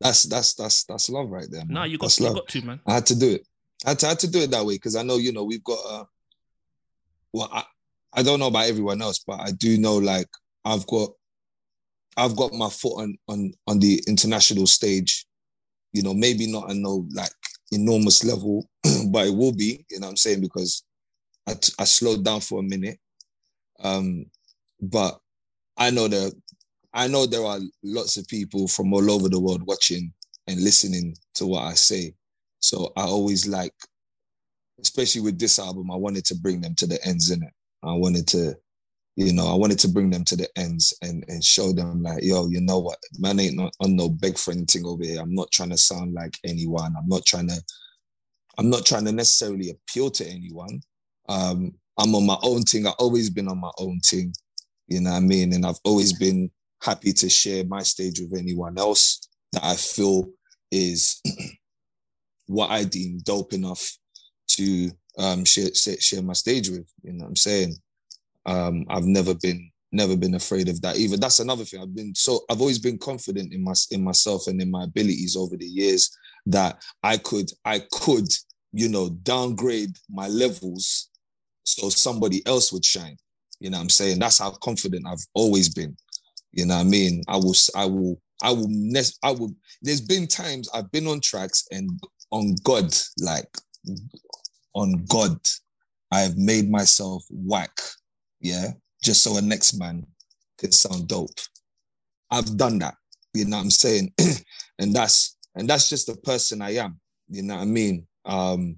[0.00, 1.64] That's that's that's that's love right there.
[1.64, 1.74] Man.
[1.74, 2.36] No, you got that's you love.
[2.36, 2.80] got to man.
[2.86, 3.46] I had to do it.
[3.84, 5.44] I had to, I had to do it that way because I know, you know,
[5.44, 6.04] we've got uh
[7.32, 7.64] well, I,
[8.14, 10.28] I don't know about everyone else, but I do know like
[10.64, 11.10] I've got
[12.16, 15.26] I've got my foot on on on the international stage,
[15.92, 17.30] you know, maybe not on no like
[17.72, 18.68] enormous level,
[19.10, 20.40] but it will be, you know what I'm saying?
[20.40, 20.84] Because
[21.46, 22.98] I, t- I slowed down for a minute.
[23.82, 24.26] Um,
[24.80, 25.18] but
[25.76, 26.32] I know that
[26.92, 30.12] I know there are lots of people from all over the world watching
[30.46, 32.14] and listening to what I say.
[32.60, 33.74] So I always like,
[34.80, 37.52] especially with this album, I wanted to bring them to the ends in it.
[37.84, 38.56] I wanted to,
[39.16, 42.22] you know, I wanted to bring them to the ends and and show them like,
[42.22, 45.20] yo, you know what, man ain't not on no big friend thing over here.
[45.20, 46.94] I'm not trying to sound like anyone.
[46.96, 47.60] I'm not trying to,
[48.56, 50.80] I'm not trying to necessarily appeal to anyone.
[51.28, 52.86] Um, I'm on my own thing.
[52.86, 54.32] I've always been on my own thing.
[54.86, 55.52] You know what I mean?
[55.52, 56.50] And I've always been
[56.82, 60.28] happy to share my stage with anyone else that I feel
[60.70, 61.20] is
[62.46, 63.96] what I deem dope enough
[64.48, 66.88] to um, share, share share my stage with.
[67.02, 67.74] You know what I'm saying?
[68.46, 71.16] Um, I've never been never been afraid of that either.
[71.16, 71.80] That's another thing.
[71.80, 75.36] I've been so I've always been confident in my in myself and in my abilities
[75.36, 78.28] over the years that I could I could
[78.72, 81.07] you know downgrade my levels
[81.68, 83.16] so somebody else would shine.
[83.60, 84.18] You know I'm saying?
[84.18, 85.96] That's how confident I've always been.
[86.52, 87.22] You know I mean?
[87.28, 88.68] I will, I will, I will,
[89.22, 89.54] I will.
[89.82, 91.90] There's been times I've been on tracks and
[92.30, 93.48] on God, like
[94.74, 95.38] on God,
[96.12, 97.76] I have made myself whack.
[98.40, 98.68] Yeah.
[99.02, 100.06] Just so a next man
[100.58, 101.40] can sound dope.
[102.30, 102.94] I've done that.
[103.34, 104.12] You know what I'm saying?
[104.78, 107.00] and that's, and that's just the person I am.
[107.28, 108.06] You know what I mean?
[108.24, 108.76] Um,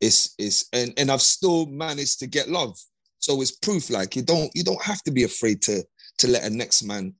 [0.00, 2.76] it's, it's, and, and I've still managed to get love.
[3.18, 5.84] So it's proof like you don't, you don't have to be afraid to,
[6.18, 7.14] to let a next man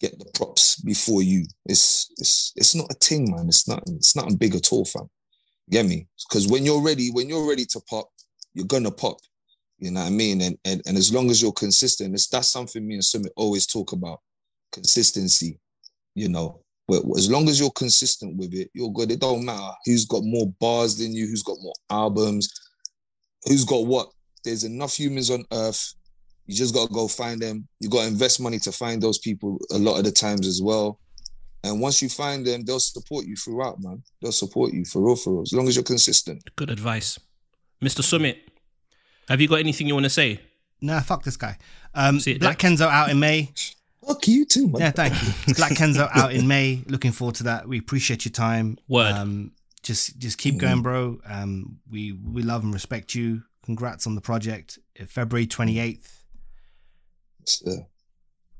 [0.00, 1.46] get the props before you.
[1.66, 3.48] It's it's it's not a thing, man.
[3.48, 5.08] It's not it's not big at all, fam.
[5.70, 6.08] Get me?
[6.28, 8.08] Because when you're ready, when you're ready to pop,
[8.52, 9.16] you're gonna pop.
[9.78, 10.40] You know what I mean?
[10.42, 13.66] And and, and as long as you're consistent, it's that's something me and Sumit always
[13.66, 14.20] talk about.
[14.72, 15.58] Consistency.
[16.14, 19.10] You know, as long as you're consistent with it, you're good.
[19.10, 22.48] It don't matter who's got more bars than you, who's got more albums,
[23.44, 24.08] who's got what.
[24.44, 25.94] There's enough humans on earth
[26.46, 27.66] you just gotta go find them.
[27.80, 31.00] You gotta invest money to find those people a lot of the times as well.
[31.62, 34.02] And once you find them, they'll support you throughout, man.
[34.20, 35.42] They'll support you for real, for real.
[35.42, 36.44] As long as you're consistent.
[36.56, 37.18] Good advice,
[37.82, 38.02] Mr.
[38.02, 38.36] Sumit.
[39.28, 40.42] Have you got anything you want to say?
[40.82, 41.56] Nah, fuck this guy.
[41.94, 43.50] Um, See Black Kenzo out in May.
[44.06, 44.80] Fuck you too, man.
[44.80, 45.54] Yeah, thank you.
[45.54, 46.82] Black Kenzo out in May.
[46.86, 47.68] Looking forward to that.
[47.68, 48.78] We appreciate your time.
[48.88, 49.12] Word.
[49.12, 49.52] Um,
[49.82, 51.20] just just keep going, bro.
[51.26, 53.42] Um, we we love and respect you.
[53.64, 54.78] Congrats on the project.
[55.00, 56.24] Uh, February twenty eighth.
[57.44, 57.86] So,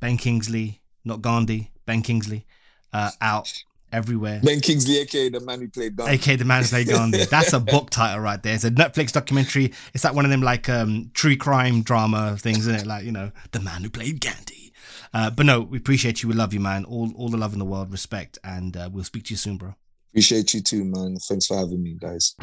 [0.00, 1.70] Ben Kingsley, not Gandhi.
[1.86, 2.46] Ben Kingsley,
[2.92, 3.52] uh, out
[3.94, 4.40] everywhere.
[4.42, 6.14] ben Kingsley, aka the man who played Gandhi.
[6.14, 7.24] AK the man who played Gandhi.
[7.30, 8.54] That's a book title right there.
[8.54, 9.72] It's a Netflix documentary.
[9.94, 12.86] It's like one of them like um true crime drama things, isn't it?
[12.86, 14.63] Like, you know, the man who played Gandhi.
[15.12, 16.28] Uh, but no, we appreciate you.
[16.28, 16.84] We love you, man.
[16.84, 19.56] All all the love in the world, respect, and uh, we'll speak to you soon,
[19.56, 19.74] bro.
[20.10, 21.16] Appreciate you too, man.
[21.16, 22.36] Thanks for having me, guys.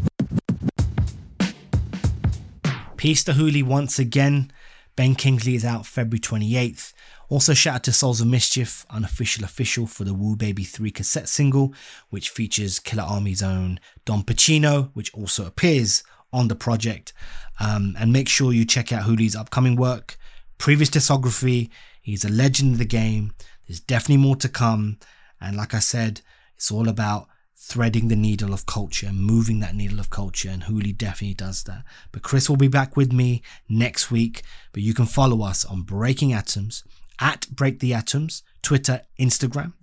[2.97, 4.51] Peace to Hooli once again.
[4.95, 6.93] Ben Kingsley is out February 28th.
[7.29, 11.29] Also, shout out to Souls of Mischief, unofficial official for the Woo Baby 3 cassette
[11.29, 11.73] single,
[12.09, 17.13] which features Killarmy's own Don Pacino, which also appears on the project.
[17.59, 20.17] Um, and make sure you check out Hooli's upcoming work,
[20.57, 21.69] previous discography.
[22.01, 23.33] He's a legend of the game.
[23.67, 24.97] There's definitely more to come.
[25.39, 26.21] And like I said,
[26.55, 30.63] it's all about threading the needle of culture and moving that needle of culture and
[30.63, 31.83] Hooli definitely does that.
[32.11, 34.41] But Chris will be back with me next week.
[34.73, 36.83] But you can follow us on Breaking Atoms
[37.19, 39.73] at Break the Atoms, Twitter, Instagram.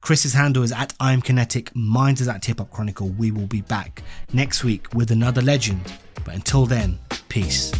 [0.00, 3.08] Chris's handle is at I'm Kinetic, mine's is at Hip Hop Chronicle.
[3.08, 4.02] We will be back
[4.32, 5.92] next week with another legend.
[6.24, 6.98] But until then,
[7.28, 7.72] peace.